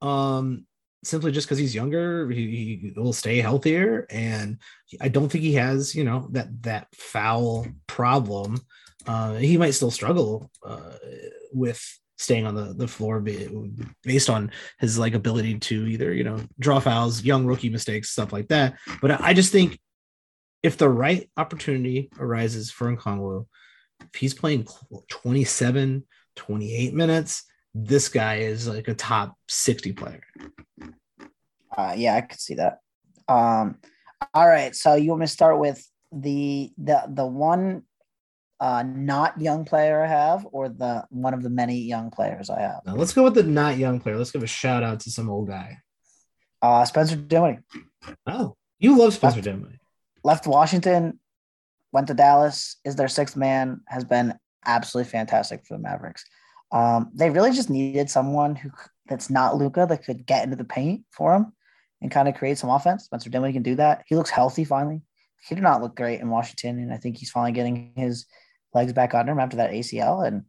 [0.00, 0.66] um,
[1.04, 2.30] simply just because he's younger.
[2.30, 4.06] He, he, will stay healthier.
[4.10, 4.58] And
[5.00, 8.58] I don't think he has, you know, that, that foul problem.
[9.06, 10.92] Uh, he might still struggle uh,
[11.52, 13.24] with staying on the, the floor
[14.02, 14.50] based on
[14.80, 18.74] his like ability to either you know draw fouls young rookie mistakes stuff like that.
[19.00, 19.78] But i just think
[20.62, 23.46] if the right opportunity arises for Okongwu,
[24.00, 24.66] if he's playing
[25.08, 26.04] 27
[26.36, 30.22] 28 minutes this guy is like a top 60 player.
[31.76, 32.80] Uh, yeah i could see that.
[33.28, 33.76] Um
[34.34, 37.82] all right so you want me to start with the the the one
[38.60, 42.60] uh, not young player I have, or the one of the many young players I
[42.60, 42.80] have?
[42.84, 44.16] Now let's go with the not young player.
[44.16, 45.78] Let's give a shout out to some old guy.
[46.60, 47.60] Uh, Spencer Dinwiddie.
[48.26, 49.78] Oh, you love Spencer left, Dinwiddie.
[50.24, 51.20] Left Washington,
[51.92, 52.76] went to Dallas.
[52.84, 53.80] Is their sixth man.
[53.86, 56.24] Has been absolutely fantastic for the Mavericks.
[56.72, 58.70] Um, they really just needed someone who
[59.06, 61.52] that's not Luka that could get into the paint for him
[62.02, 63.04] and kind of create some offense.
[63.04, 64.04] Spencer Dinwiddie can do that.
[64.06, 65.00] He looks healthy finally.
[65.48, 68.26] He did not look great in Washington, and I think he's finally getting his
[68.78, 70.26] legs back under him after that ACL.
[70.26, 70.44] And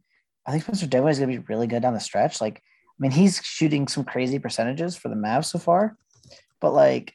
[0.46, 2.40] I think Spencer Dinwiddie is going to be really good down the stretch.
[2.40, 5.96] Like, I mean, he's shooting some crazy percentages for the Mavs so far,
[6.60, 7.14] but like,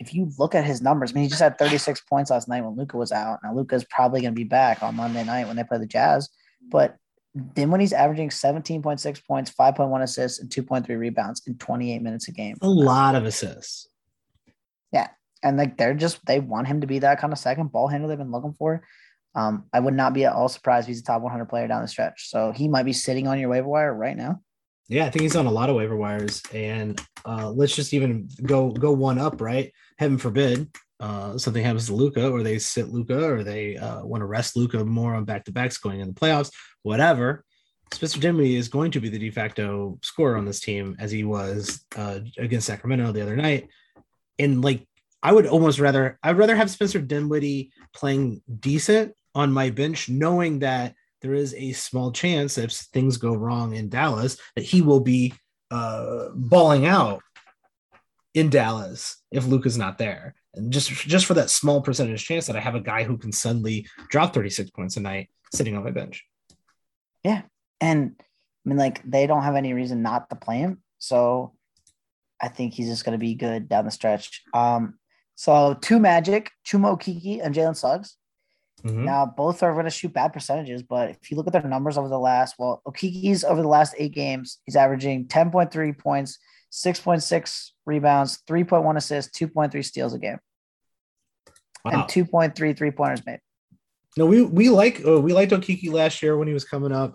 [0.00, 2.62] if you look at his numbers, I mean, he just had 36 points last night
[2.62, 3.40] when Luka was out.
[3.42, 6.28] Now Luka's probably going to be back on Monday night when they play the Jazz,
[6.70, 6.96] but
[7.54, 12.32] then when he's averaging 17.6 points, 5.1 assists, and 2.3 rebounds in 28 minutes a
[12.32, 12.56] game.
[12.62, 13.88] A lot of assists.
[14.92, 15.08] Yeah.
[15.42, 18.08] And like they're just they want him to be that kind of second ball handler
[18.08, 18.82] they've been looking for.
[19.34, 21.82] Um, I would not be at all surprised if he's a top 100 player down
[21.82, 22.28] the stretch.
[22.28, 24.40] So he might be sitting on your waiver wire right now.
[24.88, 28.26] Yeah, I think he's on a lot of waiver wires, and uh, let's just even
[28.42, 29.70] go go one up, right?
[29.98, 34.22] Heaven forbid uh, something happens to Luka, or they sit Luka, or they uh, want
[34.22, 36.50] to rest Luka more on back to backs going in the playoffs,
[36.82, 37.44] whatever.
[37.92, 41.24] Spencer Dinwiddie is going to be the de facto scorer on this team as he
[41.24, 43.68] was uh, against Sacramento the other night.
[44.38, 44.86] And like,
[45.22, 50.60] I would almost rather, I'd rather have Spencer Dinwiddie playing decent on my bench, knowing
[50.60, 55.00] that there is a small chance if things go wrong in Dallas that he will
[55.00, 55.34] be
[55.70, 57.22] uh, balling out
[58.34, 60.34] in Dallas if Luka's not there.
[60.54, 63.32] And just just for that small percentage chance that I have a guy who can
[63.32, 66.24] suddenly drop 36 points a night sitting on my bench.
[67.22, 67.42] Yeah.
[67.80, 70.82] And I mean, like they don't have any reason not to play him.
[70.98, 71.52] So
[72.40, 74.42] I think he's just gonna be good down the stretch.
[74.54, 74.97] Um,
[75.38, 78.16] so two magic, Chuma Okeke and Jalen Suggs.
[78.84, 79.04] Mm-hmm.
[79.04, 81.96] Now both are going to shoot bad percentages, but if you look at their numbers
[81.96, 86.40] over the last, well, Okeke's over the last eight games, he's averaging 10.3 points,
[86.72, 90.38] 6.6 rebounds, 3.1 assists, 2.3 steals a game,
[91.84, 91.92] wow.
[91.92, 93.38] and 2.3 three pointers made.
[94.16, 97.14] No, we we like uh, we liked Okiki last year when he was coming up.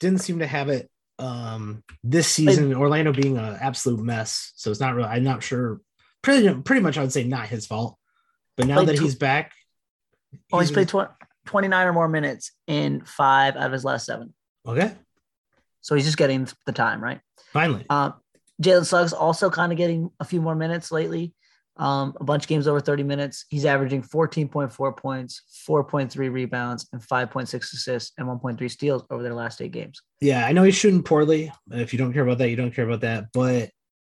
[0.00, 0.90] Didn't seem to have it
[1.20, 2.74] um this season.
[2.74, 5.08] Orlando being an absolute mess, so it's not really.
[5.08, 5.80] I'm not sure.
[6.22, 7.96] Pretty pretty much, I would say not his fault.
[8.56, 9.52] But now that he's back,
[10.52, 11.10] oh, he's, he's played tw-
[11.46, 14.34] 29 or more minutes in five out of his last seven.
[14.66, 14.92] Okay.
[15.80, 17.20] So he's just getting the time, right?
[17.52, 17.86] Finally.
[17.88, 18.14] Um,
[18.62, 21.34] Jalen Suggs also kind of getting a few more minutes lately.
[21.76, 23.46] Um, a bunch of games over 30 minutes.
[23.48, 29.62] He's averaging 14.4 points, 4.3 rebounds, and 5.6 assists and 1.3 steals over their last
[29.62, 30.02] eight games.
[30.20, 31.50] Yeah, I know he's shooting poorly.
[31.70, 33.28] If you don't care about that, you don't care about that.
[33.32, 33.70] But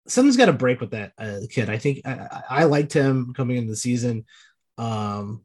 [0.07, 1.69] something's got to break with that uh, kid.
[1.69, 4.25] I think I, I, liked him coming into the season.
[4.77, 5.43] Um,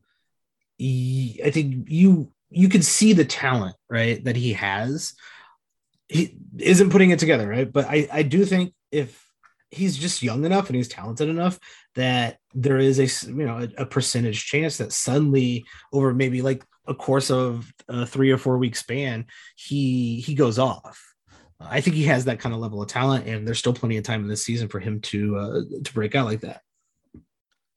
[0.79, 5.15] he, I think you you can see the talent right that he has.
[6.09, 7.71] He isn't putting it together, right?
[7.71, 9.27] But I I do think if
[9.71, 11.59] he's just young enough and he's talented enough
[11.95, 16.65] that there is a you know a, a percentage chance that suddenly over maybe like
[16.87, 21.16] a course of a three or four week span he he goes off
[21.61, 24.05] i think he has that kind of level of talent and there's still plenty of
[24.05, 26.63] time in this season for him to uh to break out like that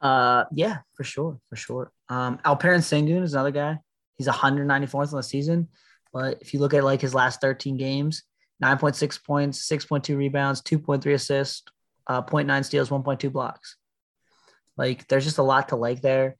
[0.02, 3.78] uh yeah for sure for sure um alperen sengun is another guy
[4.18, 5.68] he's 194th on the season
[6.12, 8.24] but if you look at like his last 13 games
[8.63, 11.63] 9.6 points, 6.2 rebounds, 2.3 assists,
[12.08, 13.78] uh, 0.9 steals, 1.2 blocks.
[14.78, 16.36] Like there's just a lot to like there.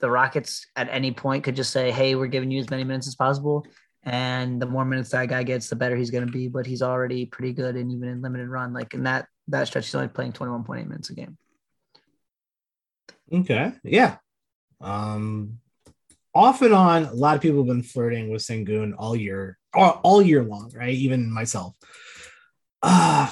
[0.00, 3.06] The Rockets at any point could just say, "Hey, we're giving you as many minutes
[3.06, 3.66] as possible,"
[4.06, 6.46] and the more minutes that guy gets, the better he's going to be.
[6.46, 9.86] But he's already pretty good, and even in limited run, like in that that stretch,
[9.86, 11.36] he's only playing 21.8 minutes a game.
[13.32, 14.16] Okay, yeah.
[14.80, 15.58] Um,
[16.32, 20.00] off and on, a lot of people have been flirting with Sengun all year, all,
[20.04, 20.94] all year long, right?
[20.94, 21.74] Even myself.
[22.82, 23.28] Uh,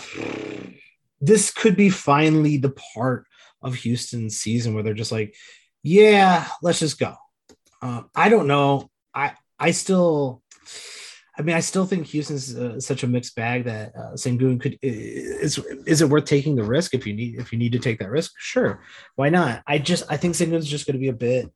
[1.20, 3.26] this could be finally the part
[3.62, 5.36] of Houston's season where they're just like,
[5.84, 7.14] yeah, let's just go.
[7.80, 8.90] Uh, I don't know.
[9.14, 10.42] I I still,
[11.36, 14.78] I mean, I still think Houston's uh, such a mixed bag that uh, Sengun could
[14.82, 17.98] is is it worth taking the risk if you need if you need to take
[17.98, 18.32] that risk?
[18.38, 18.80] Sure,
[19.16, 19.62] why not?
[19.66, 21.52] I just I think Sengun's just going to be a bit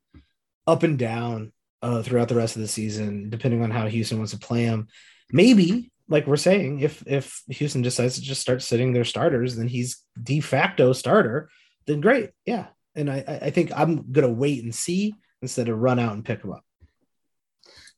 [0.67, 4.33] up and down uh, throughout the rest of the season, depending on how Houston wants
[4.33, 4.87] to play him.
[5.31, 9.69] Maybe, like we're saying, if if Houston decides to just start sitting their starters, then
[9.69, 11.49] he's de facto starter.
[11.87, 12.67] Then great, yeah.
[12.95, 16.43] And I I think I'm gonna wait and see instead of run out and pick
[16.43, 16.65] him up.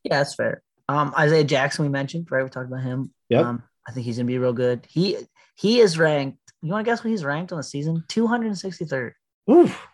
[0.04, 0.62] Yeah, that's fair.
[0.92, 2.44] Um, Isaiah Jackson, we mentioned, right?
[2.44, 3.14] We talked about him.
[3.30, 3.42] Yeah.
[3.42, 4.86] Um, I think he's gonna be real good.
[4.90, 5.18] He
[5.56, 6.40] he is ranked.
[6.62, 8.04] You want to guess what he's ranked on the season?
[8.10, 9.14] 263rd.
[9.50, 9.88] Oof.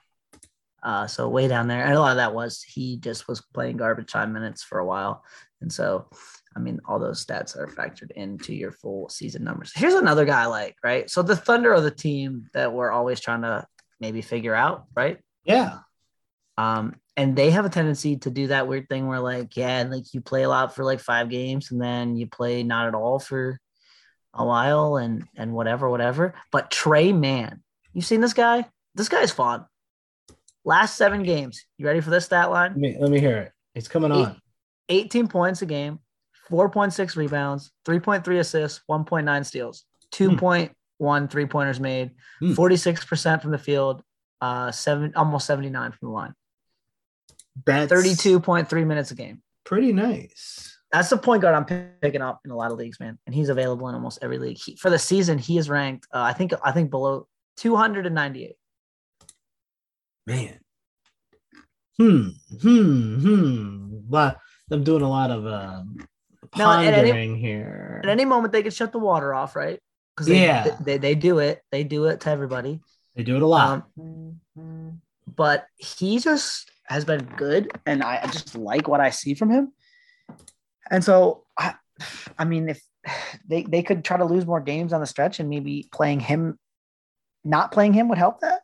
[0.84, 1.84] Uh, so way down there.
[1.84, 4.86] And a lot of that was he just was playing garbage time minutes for a
[4.86, 5.24] while.
[5.62, 6.10] And so,
[6.56, 9.72] I mean, all those stats are factored into your full season numbers.
[9.76, 11.10] Here's another guy like, right?
[11.10, 13.66] So the Thunder are the team that we're always trying to
[14.00, 15.20] maybe figure out, right?
[15.44, 15.80] Yeah.
[16.58, 20.14] Um, and they have a tendency to do that weird thing where like, yeah, like
[20.14, 23.20] you play a lot for like five games and then you play not at all
[23.20, 23.60] for
[24.34, 26.36] a while and and whatever, whatever.
[26.52, 27.62] But Tre Mann,
[27.94, 28.66] you seen this guy?
[28.96, 29.66] This guy's fun.
[30.64, 31.64] Last seven games.
[31.78, 32.72] You ready for this stat line?
[32.72, 33.52] Let me, let me hear it.
[33.74, 34.42] It's coming Eight, on.
[34.90, 36.00] 18 points a game,
[36.50, 41.26] 4.6 rebounds, 3.3 assists, 1.9 steals, 2.1 hmm.
[41.28, 42.54] three pointers made, hmm.
[42.54, 44.02] 46% from the field,
[44.42, 46.34] uh, seven almost 79 from the line.
[47.66, 49.42] That's 32.3 minutes a game.
[49.64, 50.78] Pretty nice.
[50.92, 53.50] That's the point guard I'm picking up in a lot of leagues, man, and he's
[53.50, 54.58] available in almost every league.
[54.64, 56.08] He, for the season, he is ranked.
[56.14, 57.28] Uh, I think I think below
[57.58, 58.56] 298.
[60.26, 60.60] Man.
[61.98, 62.28] Hmm.
[62.62, 63.20] Hmm.
[63.20, 63.98] Hmm.
[64.10, 64.38] But
[64.72, 65.84] I'm doing a lot of uh,
[66.52, 68.02] pondering now, at any, here.
[68.04, 69.80] At any moment, they could shut the water off, right?
[70.16, 71.62] Because they, yeah, they, they, they do it.
[71.72, 72.80] They do it to everybody.
[73.16, 73.88] They do it a lot.
[74.00, 79.50] Um, but he just has been good, and I just like what I see from
[79.50, 79.74] him.
[80.90, 81.76] And so, I,
[82.38, 82.82] I mean, if
[83.48, 86.58] they they could try to lose more games on the stretch, and maybe playing him,
[87.44, 88.62] not playing him would help that.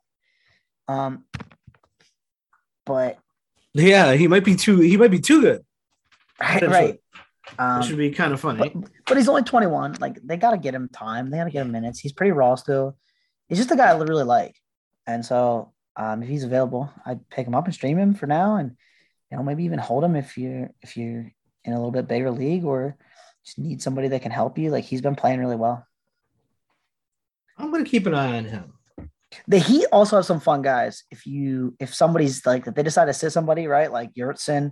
[0.88, 1.26] Um,
[2.86, 3.18] but
[3.74, 4.80] yeah, he might be too.
[4.80, 5.66] He might be too good.
[6.40, 7.00] Right, right.
[7.60, 8.60] Um, should be kind of funny.
[8.60, 9.98] But, but, he's only 21.
[10.00, 11.30] Like they got to get him time.
[11.30, 12.00] They got to get him minutes.
[12.00, 12.98] He's pretty raw still.
[13.48, 14.56] He's just a guy I really like.
[15.06, 18.58] And so um, if he's available, I'd pick him up and stream him for now,
[18.58, 18.76] and
[19.32, 21.32] you know maybe even hold him if you're if you're
[21.64, 22.98] in a little bit bigger league or
[23.46, 24.72] just need somebody that can help you.
[24.72, 25.86] Like he's been playing really well.
[27.58, 28.74] I'm gonna keep an eye on him.
[29.48, 31.04] The Heat also have some fun guys.
[31.12, 34.72] If you if somebody's like if they decide to sit somebody right, like Yurtseven,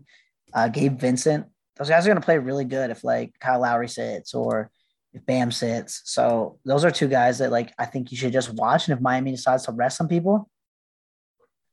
[0.53, 1.45] uh, Gabe Vincent,
[1.77, 4.71] those guys are gonna play really good if like Kyle Lowry sits or
[5.13, 6.01] if Bam sits.
[6.05, 8.87] So those are two guys that like I think you should just watch.
[8.87, 10.49] And if Miami decides to rest some people,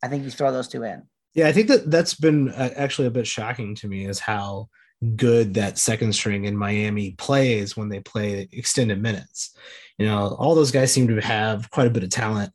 [0.03, 1.03] I think you throw those two in.
[1.35, 4.69] Yeah, I think that that's been uh, actually a bit shocking to me is how
[5.17, 9.57] good that second string in Miami plays when they play extended minutes.
[9.99, 12.53] You know, all those guys seem to have quite a bit of talent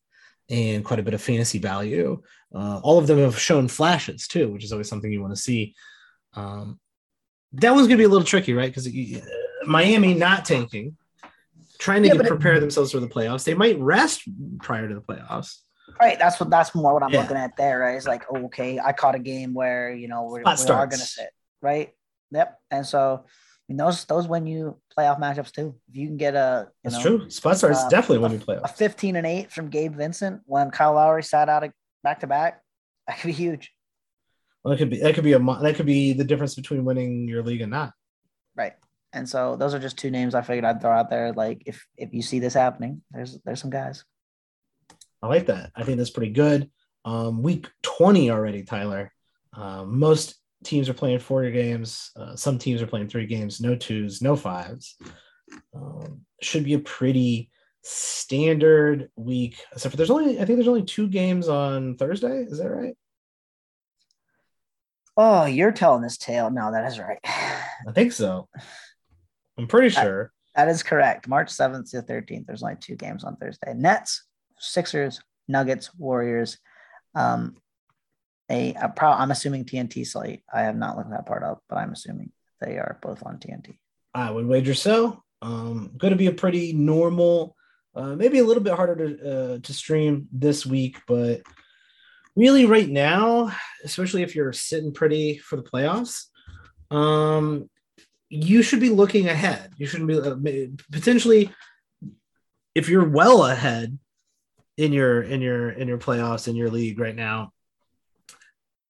[0.50, 2.22] and quite a bit of fantasy value.
[2.54, 5.42] Uh, all of them have shown flashes too, which is always something you want to
[5.42, 5.76] see.
[6.34, 6.80] Um,
[7.54, 8.70] that one's going to be a little tricky, right?
[8.70, 8.90] Because
[9.66, 10.98] Miami not tanking,
[11.78, 13.44] trying to yeah, get, prepare it, themselves for the playoffs.
[13.44, 14.24] They might rest
[14.62, 15.60] prior to the playoffs.
[16.00, 16.18] Right.
[16.20, 16.50] That's what.
[16.50, 17.22] That's more what I'm yeah.
[17.22, 17.80] looking at there.
[17.80, 17.96] Right.
[17.96, 20.90] It's like, oh, okay, I caught a game where you know we're, we are going
[20.90, 21.30] to sit.
[21.62, 21.94] Right.
[22.32, 22.60] Yep.
[22.72, 23.30] And so, I
[23.70, 25.76] mean, those those win you playoff matchups too.
[25.90, 27.30] If you can get a, that's know, true.
[27.30, 28.64] Spot starts uh, definitely win you playoffs.
[28.64, 31.70] A 15 and eight from Gabe Vincent when Kyle Lowry sat out
[32.04, 32.60] back to back.
[33.06, 33.74] That could be huge.
[34.64, 37.28] Well, that could be that could be a that could be the difference between winning
[37.28, 37.92] your league and not.
[38.56, 38.74] Right.
[39.12, 41.34] And so those are just two names I figured I'd throw out there.
[41.34, 44.06] Like if if you see this happening, there's there's some guys.
[45.24, 45.72] I like that.
[45.74, 46.70] I think that's pretty good.
[47.06, 49.14] Um, week 20 already, Tyler.
[49.54, 52.12] Um, most teams are playing four games.
[52.18, 54.98] Uh, some teams are playing three games, no twos, no fives.
[55.74, 57.50] Um, should be a pretty
[57.84, 62.44] standard week, except for there's only I think there's only two games on Thursday.
[62.44, 62.98] Is that right?
[65.16, 66.52] Oh, you're telling this tale.
[66.52, 67.20] No, that is right.
[67.26, 68.50] I think so.
[69.58, 70.34] I'm pretty sure.
[70.56, 71.30] that, that is correct.
[71.30, 72.46] March 7th to 13th.
[72.46, 73.74] There's only two games on Thursday.
[73.74, 74.24] Nets,
[74.64, 76.58] Sixers, Nuggets, Warriors.
[77.16, 77.56] Um,
[78.50, 80.44] a, a pro, I'm assuming TNT slate.
[80.54, 83.78] I have not looked that part up, but I'm assuming they are both on TNT.
[84.14, 85.24] I would wager so.
[85.42, 87.56] Um, going to be a pretty normal,
[87.96, 91.42] uh, maybe a little bit harder to uh, to stream this week, but
[92.36, 93.52] really right now,
[93.84, 96.28] especially if you're sitting pretty for the playoffs,
[96.92, 97.70] um,
[98.30, 99.72] you should be looking ahead.
[99.78, 101.52] You shouldn't be uh, potentially
[102.74, 104.00] if you're well ahead
[104.78, 107.52] in your in your in your playoffs in your league right now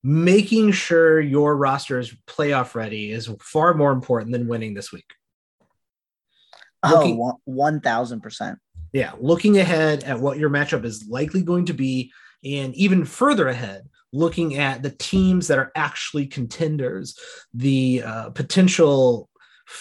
[0.04, 5.06] making sure your roster is playoff ready is far more important than winning this week.
[6.86, 8.58] Looking, oh 1000%
[8.92, 12.12] yeah looking ahead at what your matchup is likely going to be
[12.44, 17.18] and even further ahead looking at the teams that are actually contenders
[17.54, 19.30] the uh, potential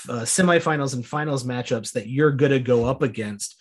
[0.08, 3.56] uh, semifinals and finals matchups that you're going to go up against.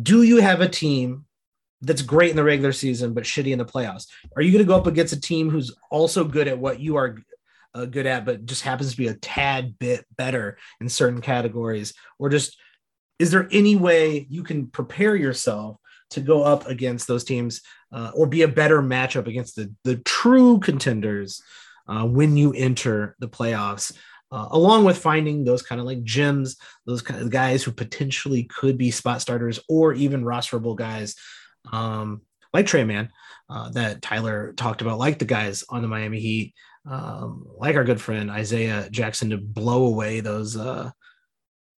[0.00, 1.26] Do you have a team
[1.80, 4.06] that's great in the regular season but shitty in the playoffs?
[4.36, 6.96] Are you going to go up against a team who's also good at what you
[6.96, 7.18] are
[7.74, 11.94] uh, good at, but just happens to be a tad bit better in certain categories?
[12.18, 12.56] Or just
[13.18, 15.76] is there any way you can prepare yourself
[16.10, 17.60] to go up against those teams
[17.92, 21.42] uh, or be a better matchup against the, the true contenders
[21.86, 23.92] uh, when you enter the playoffs?
[24.30, 28.44] Uh, along with finding those kind of like gems, those kind of guys who potentially
[28.44, 31.16] could be spot starters or even rosterable guys
[31.72, 33.10] um, like Tre Mann
[33.48, 36.54] uh, that Tyler talked about, like the guys on the Miami Heat,
[36.88, 40.90] um, like our good friend Isaiah Jackson to blow away those uh,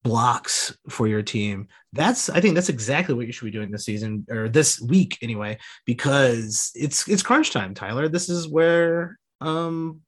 [0.03, 1.67] blocks for your team.
[1.93, 5.17] That's I think that's exactly what you should be doing this season or this week
[5.21, 8.07] anyway, because it's it's crunch time, Tyler.
[8.07, 10.01] This is where um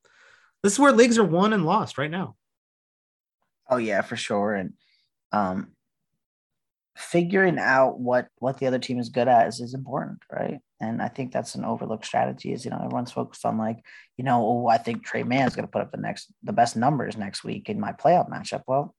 [0.64, 2.36] this is where leagues are won and lost right now.
[3.70, 4.54] Oh yeah, for sure.
[4.54, 4.74] And
[5.32, 5.72] um
[6.96, 10.60] figuring out what what the other team is good at is, is important, right?
[10.80, 12.52] And I think that's an overlooked strategy.
[12.52, 13.84] Is you know everyone's focused on like
[14.18, 16.54] you know oh I think Tre Mann is going to put up the next the
[16.54, 18.64] best numbers next week in my playoff matchup.
[18.68, 18.96] Well,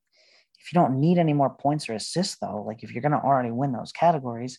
[0.58, 3.18] if you don't need any more points or assists though, like if you're going to
[3.18, 4.58] already win those categories,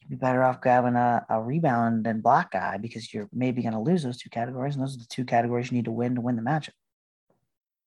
[0.00, 3.72] you'd be better off grabbing a, a rebound and block guy because you're maybe going
[3.72, 6.14] to lose those two categories, and those are the two categories you need to win
[6.14, 6.70] to win the matchup.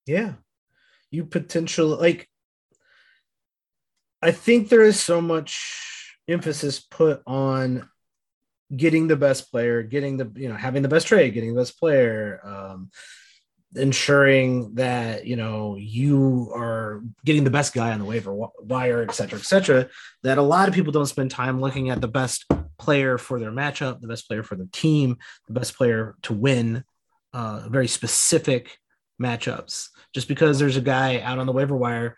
[0.05, 0.33] Yeah,
[1.11, 2.27] you potentially like
[4.21, 7.89] I think there is so much emphasis put on
[8.75, 11.79] getting the best player, getting the you know having the best trade, getting the best
[11.79, 12.91] player, um,
[13.75, 19.13] ensuring that you know you are getting the best guy on the waiver wire, et
[19.13, 19.89] cetera, et cetera.
[20.23, 22.45] That a lot of people don't spend time looking at the best
[22.77, 25.17] player for their matchup, the best player for their team,
[25.47, 26.83] the best player to win
[27.33, 28.77] uh, very specific
[29.21, 29.89] matchups.
[30.13, 32.17] Just because there's a guy out on the waiver wire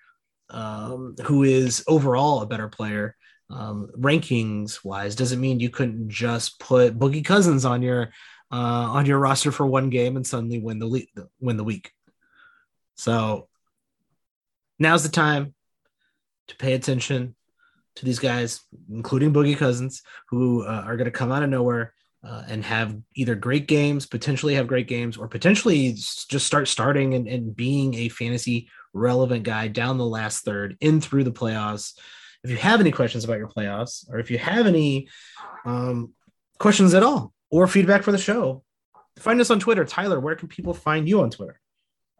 [0.53, 3.15] um, who is overall a better player
[3.49, 8.11] um, rankings wise doesn't mean you couldn't just put Boogie Cousins on your
[8.51, 8.55] uh,
[8.91, 11.91] on your roster for one game and suddenly win the le- win the week.
[12.95, 13.47] So
[14.79, 15.53] now's the time
[16.47, 17.35] to pay attention
[17.95, 21.93] to these guys, including Boogie Cousins, who uh, are going to come out of nowhere
[22.23, 27.13] uh, and have either great games, potentially have great games, or potentially just start starting
[27.13, 31.97] and, and being a fantasy relevant guy down the last third in through the playoffs.
[32.43, 35.07] If you have any questions about your playoffs, or if you have any
[35.65, 36.13] um,
[36.59, 38.63] questions at all, or feedback for the show,
[39.17, 39.85] find us on Twitter.
[39.85, 41.59] Tyler, where can people find you on Twitter?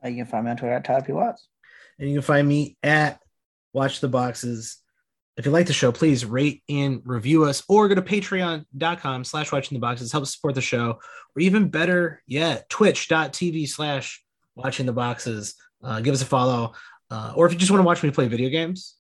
[0.04, 1.14] Uh, you can find me on Twitter at Tyler P.
[1.14, 1.48] Watts.
[1.98, 3.20] And you can find me at
[3.72, 4.78] Watch the Boxes.
[5.36, 9.52] If you like the show, please rate and review us or go to patreon.com slash
[9.52, 11.00] watching the boxes, help support the show,
[11.36, 14.24] or even better yet, twitch.tv slash
[14.56, 15.56] watching the boxes.
[15.84, 16.74] Uh, give us a follow.
[17.10, 18.96] Uh, or if you just want to watch me play video games,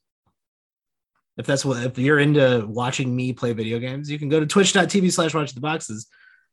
[1.38, 4.46] if that's what if you're into watching me play video games, you can go to
[4.46, 6.08] twitch.tv slash watching the boxes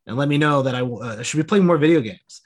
[0.06, 2.42] and let me know that I uh, should be playing more video games.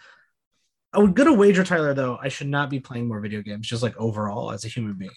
[0.92, 3.66] I would go to wager, Tyler, though, I should not be playing more video games,
[3.66, 5.10] just like overall as a human being.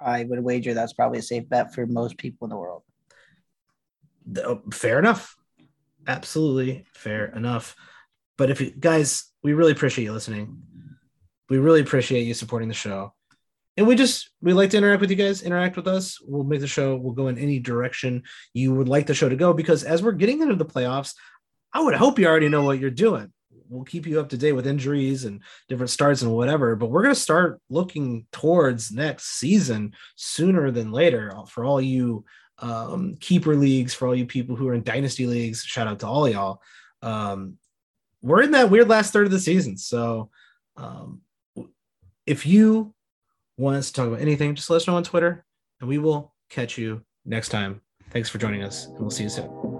[0.00, 2.82] I would wager that's probably a safe bet for most people in the world.
[4.38, 5.36] Oh, fair enough.
[6.06, 7.76] Absolutely fair enough.
[8.36, 10.62] But if you guys, we really appreciate you listening.
[11.48, 13.14] We really appreciate you supporting the show.
[13.76, 16.20] And we just we like to interact with you guys, interact with us.
[16.22, 18.22] We'll make the show, we'll go in any direction
[18.52, 21.14] you would like the show to go because as we're getting into the playoffs,
[21.72, 23.32] I would hope you already know what you're doing.
[23.74, 27.02] We'll keep you up to date with injuries and different starts and whatever, but we're
[27.02, 32.24] going to start looking towards next season sooner than later for all you
[32.58, 35.62] um, keeper leagues, for all you people who are in dynasty leagues.
[35.64, 36.62] Shout out to all y'all.
[37.02, 37.58] Um,
[38.22, 39.76] we're in that weird last third of the season.
[39.76, 40.30] So,
[40.76, 41.20] um,
[42.26, 42.94] if you
[43.58, 45.44] want us to talk about anything, just let us know on Twitter
[45.80, 47.80] and we will catch you next time.
[48.10, 49.73] Thanks for joining us and we'll see you soon.